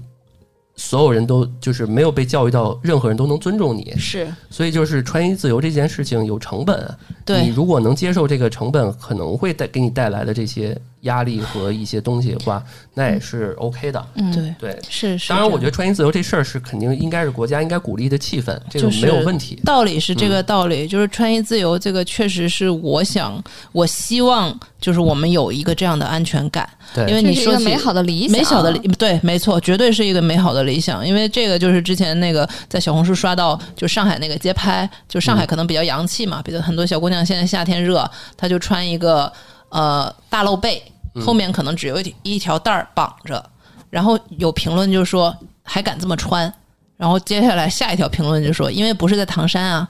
[0.75, 10.77] 所有人都就是没有被教育到，任何人都能尊重你，是，所以就是穿衣自由这件事情有成本，对你如果能接受这个成本，可能会带给你带来的这些。
[11.03, 12.63] 压力和一些东西的话，
[12.93, 14.07] 那也是 OK 的。
[14.13, 15.27] 嗯，对对，是是。
[15.27, 19.59] 当然，我觉得穿衣自由这事儿是肯定应该是国家应该鼓励的气氛，这个没有问题。
[19.65, 23.43] 道理是这个道理，就是穿衣自由这个确实是我想，
[23.73, 26.69] 我希望就是我们有一个这样的安全感。
[26.93, 31.05] 对，因为你说美好的理想，美好的理对，没错，绝对是一个美好的理想。
[31.05, 39.31] 因为这个就是之前那个在小红书刷到，就上海那个街拍，就上海可能比较洋气嘛，比如很多小姑娘现在夏天热，她就穿一个
[39.69, 40.81] 呃大露背。
[41.23, 43.43] 后面可能只有一一条带儿绑着，
[43.91, 46.51] 然后有评论就说还敢这么穿，
[46.97, 49.87] 然后接下来下一条评论就说因为不是在唐山啊。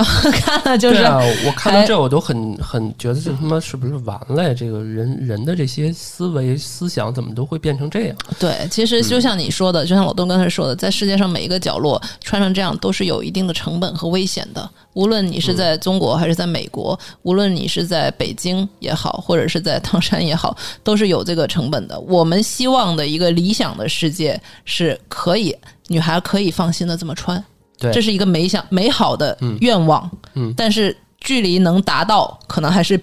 [0.00, 1.02] 然后看了就是，
[1.46, 4.54] 我看到这我都很很觉得这他妈是不是完了呀？
[4.54, 8.16] 这个人人的这些思维思想怎么都会变成这样？
[8.38, 14.70] 对，其实就像你说的，就像老东刚才说的，在世界上每一个角落穿成这样都是有一定的成本和危险的。
[14.94, 22.00] 无论你是在中国还是在美国，无论你是在北京也好，或者是在唐山也好，都是有这个成本的。
[22.00, 25.54] 我们希望的一个理想的世界是可以
[25.88, 27.42] 女孩可以放心的这么穿。
[27.80, 33.00] 这是一个美想美好的愿望，嗯，但是距离能达到，可能还是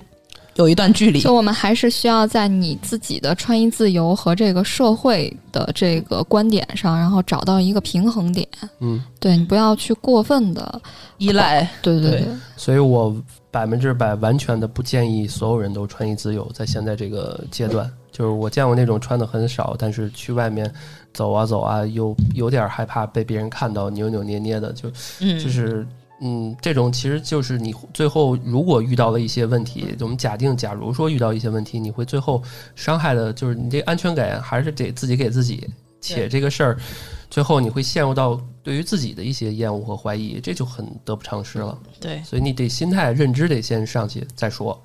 [0.55, 1.19] 有一段距离。
[1.21, 8.47] 就我们还是需要在你自己的穿衣自由和这个社会的这个观点上，然后找到一个平衡点。
[8.79, 10.81] 嗯，对你不要去过分的
[11.17, 11.67] 依赖。
[11.81, 12.27] 对对对。
[12.55, 13.15] 所以我
[13.49, 17.89] 百分之百完全的不建议所有人都穿衣自由，在现在这个阶段。
[18.17, 20.73] 就是我见过那种穿的很少，但是去外面
[21.13, 24.89] 走啊走啊，又有点害怕被别人看到扭扭捏捏的，就
[25.19, 25.85] 就是
[26.19, 32.41] 嗯，这种其实就是你最后如果遇到了一些问题，我们假定假如说遇到一些问题，你会最后
[32.73, 35.69] 伤害的就是你这安全感还是得自己给自己，
[36.01, 36.77] 且这个事儿
[37.29, 41.77] 最后你会陷入到对于自己的一些厌恶和怀疑，这就很得不偿失了。
[41.99, 44.83] 对，所以你得心态认知得先上去再说，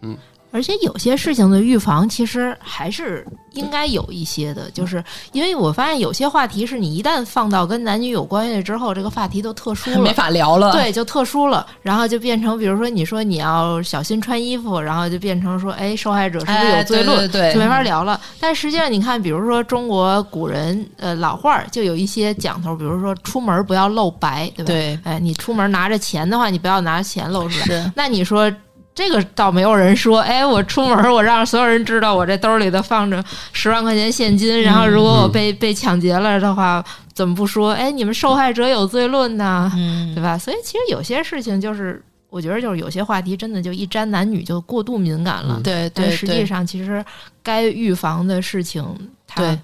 [0.00, 0.18] 嗯。
[0.54, 5.02] 而且有些事情的预防，其实还是应该有一些的，就是
[5.32, 10.70] 因为我发现有些话题是你一旦放到跟男女有关系之后，这个话题都特殊了，没法聊了。
[10.70, 17.28] 对，就特殊了，然后就变成，比如说你说你要小心穿衣服，然后就变成说，哎，受害者是不是有罪论？
[17.32, 18.20] 对，就没法聊了。
[18.38, 24.68] 但实际上，你看，比如说中国古人呃老话儿就有一些讲头，比如说出门不要露白，对吧？
[24.68, 27.66] 对，哎，你出门拿着钱的话，你不要拿钱露出来。
[27.66, 28.48] 是，那你说。
[28.94, 33.22] 这个倒没有人说，哎，我出门我让所有人知道我这兜里头放着
[33.52, 37.72] 十万块钱现金，然后如果我被被抢劫了的话，怎么不说？
[37.72, 39.70] 哎，你们受害者有罪论呢，
[40.14, 40.38] 对吧？
[40.38, 46.10] 所以其实有些事情就是，我觉得就是有些话题真的就一沾男女就过度敏感了，对对。
[46.10, 47.04] 实际上其实
[47.42, 48.84] 该预防的事情，
[49.26, 49.58] 它。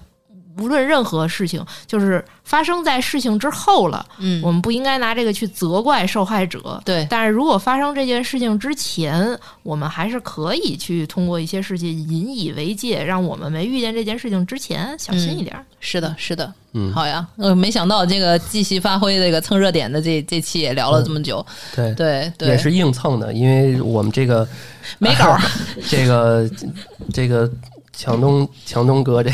[0.57, 7.07] 无论任何事情，就是发生在事情之后了，嗯，我们不应该拿这个去责怪受害者，对。
[7.09, 15.55] 但是如果发生这件事情之前，我们还是可以去通过一些事情引以为戒，让我们没遇见这件事情之前小心一点。
[15.79, 17.25] 是的，是的，嗯，好呀。
[17.37, 21.43] 呃，没想到这个继续发挥，这个蹭热点的这这期也聊了这么久，
[21.75, 24.47] 对对对，也是硬蹭的，因为我们这个
[24.99, 25.37] 没稿，
[25.89, 26.49] 这个
[27.13, 27.49] 这个。
[28.01, 29.29] 强东，强东哥，这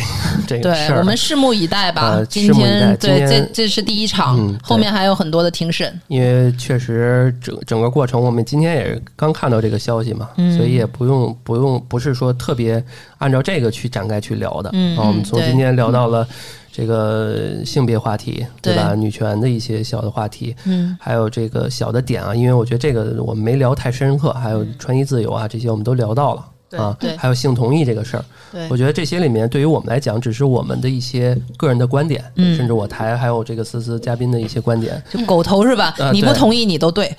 [0.46, 2.22] 这个事儿，我们拭目以待吧。
[2.30, 5.98] 今天，对，这这是第一场，后面还有很多的庭审。
[6.10, 12.84] 因为确实整整个过程，我们今天也是刚看到这个消息嘛，所以也不用不用，不是说特别
[13.20, 14.70] 按照这个去展开去聊的。
[14.74, 16.28] 嗯，我们从今天聊到了
[16.70, 18.94] 这个性别话题，对吧？
[18.94, 26.46] 女权的一些小的话题，嗯，还有这个小的点啊，因为我觉得这个我们没聊太深刻，还有穿衣自由啊这些，我们都聊到了。
[26.76, 35.96] 啊，对，还有性同意这个事儿，对，我觉得这些里面对于我们来讲，只是我们的一些个人的观点，甚至我台还有这个思思嘉宾的一些观点，就狗头是吧？
[36.12, 37.08] 你不同意你都对，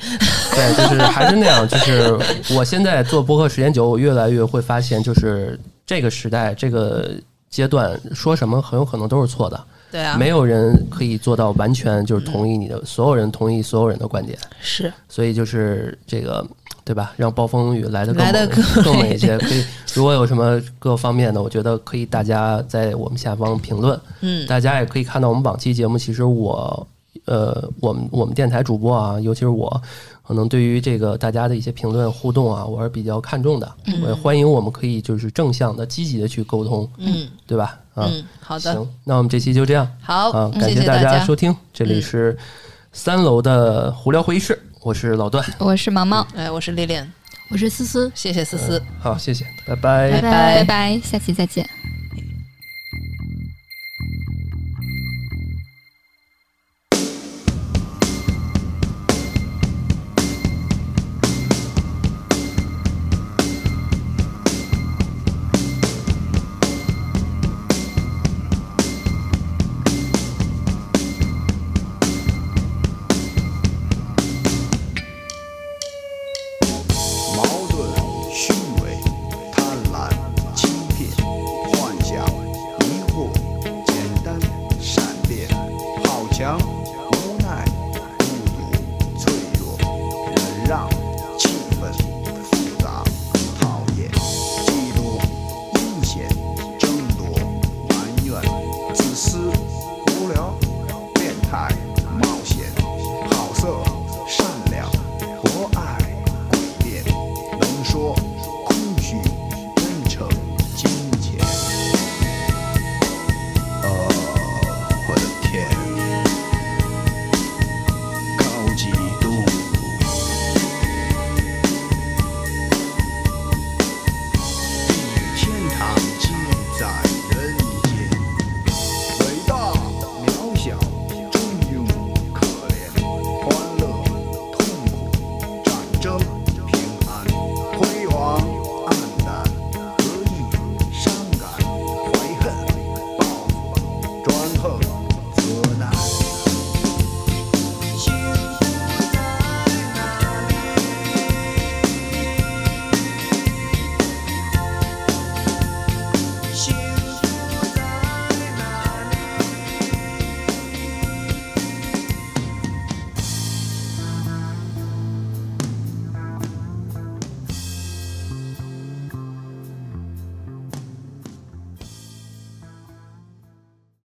[0.53, 2.18] 对，就是还是那样，就是
[2.55, 7.11] 我现在做播客时间久，我越来越会发现，就是这个时代这个
[7.49, 16.46] 阶段说什么很有可能都是错的，对啊，没有人可以做到完全就是同意你的，所有人同意所有人的观点，是，所以就是这个。
[16.89, 17.12] 对吧？
[17.18, 18.47] 让暴风雨来的来的
[18.82, 19.36] 更猛一些。
[19.36, 19.62] 可以，
[19.93, 24.01] 如果有什么各方面的，我觉得可以大家在我们下方评论。
[24.22, 25.99] 嗯，大家也可以看到我们往期节目。
[25.99, 26.86] 其实我，
[27.26, 29.68] 呃，我们我们电台主播啊，尤其是我，
[30.26, 33.70] 可能对于这个大家的一些评论互动啊，我是比较看重的。
[34.03, 36.91] 我也欢迎我们可以就是正向的、积极的去沟通。
[36.97, 37.78] 嗯，对吧？
[37.97, 38.72] 嗯，好的。
[38.72, 39.86] 行，那我们这期就这样。
[40.01, 41.55] 好，啊，感谢大家收听。
[41.70, 42.34] 这里是
[42.95, 46.98] 三楼的胡聊会议室，我是老段，我是毛毛，哎，我是丽丽。
[47.50, 51.68] 我是思思，谢谢思思，好，谢谢，拜拜，拜拜，拜拜，下期再见。